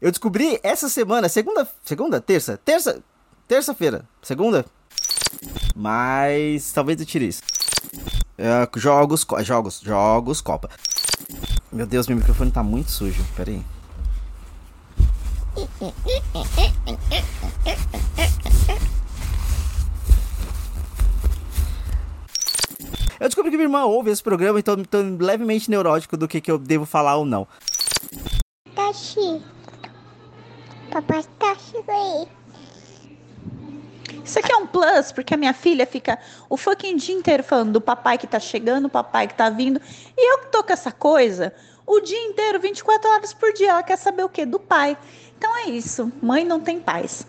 Eu 0.00 0.12
descobri 0.12 0.60
essa 0.62 0.88
semana, 0.88 1.28
segunda. 1.28 1.68
Segunda? 1.84 2.20
Terça? 2.20 2.60
Terça. 2.64 3.02
Terça-feira. 3.48 4.04
Segunda? 4.22 4.64
Mas. 5.74 6.70
Talvez 6.70 7.00
eu 7.00 7.06
tire 7.06 7.26
isso. 7.26 7.42
É, 8.38 8.68
jogos. 8.76 9.26
Jogos. 9.42 9.80
Jogos 9.80 10.40
Copa. 10.40 10.70
Meu 11.72 11.86
Deus, 11.86 12.06
meu 12.06 12.16
microfone 12.16 12.52
tá 12.52 12.62
muito 12.62 12.92
sujo. 12.92 13.24
Pera 13.36 13.50
aí. 13.50 13.64
Eu 23.20 23.28
descobri 23.28 23.50
que 23.50 23.56
minha 23.56 23.66
irmã 23.66 23.84
ouve 23.84 24.10
esse 24.10 24.22
programa, 24.22 24.58
então 24.58 24.82
tô 24.84 24.98
levemente 25.20 25.70
neurótico 25.70 26.16
do 26.16 26.26
que, 26.26 26.40
que 26.40 26.50
eu 26.50 26.58
devo 26.58 26.84
falar 26.84 27.16
ou 27.16 27.24
não. 27.24 27.46
Tashi. 28.74 29.42
Papai 30.90 31.24
Tashi 31.38 31.76
aí. 31.88 32.28
Isso 34.24 34.38
aqui 34.38 34.52
é 34.52 34.56
um 34.56 34.66
plus, 34.66 35.12
porque 35.12 35.34
a 35.34 35.36
minha 35.36 35.52
filha 35.52 35.86
fica 35.86 36.18
o 36.48 36.56
fucking 36.56 36.96
dia 36.96 37.14
inteiro 37.14 37.42
falando 37.42 37.72
do 37.72 37.80
papai 37.80 38.16
que 38.16 38.26
tá 38.26 38.40
chegando, 38.40 38.86
o 38.86 38.90
papai 38.90 39.28
que 39.28 39.34
tá 39.34 39.50
vindo. 39.50 39.80
E 40.16 40.32
eu 40.32 40.38
que 40.38 40.46
tô 40.46 40.62
com 40.64 40.72
essa 40.72 40.90
coisa 40.90 41.52
o 41.86 42.00
dia 42.00 42.18
inteiro, 42.26 42.58
24 42.58 43.10
horas 43.10 43.34
por 43.34 43.52
dia. 43.52 43.70
Ela 43.70 43.82
quer 43.82 43.96
saber 43.96 44.24
o 44.24 44.28
quê? 44.28 44.46
Do 44.46 44.58
pai. 44.58 44.96
Então 45.36 45.54
é 45.58 45.68
isso. 45.68 46.10
Mãe 46.22 46.44
não 46.44 46.60
tem 46.60 46.80
paz. 46.80 47.26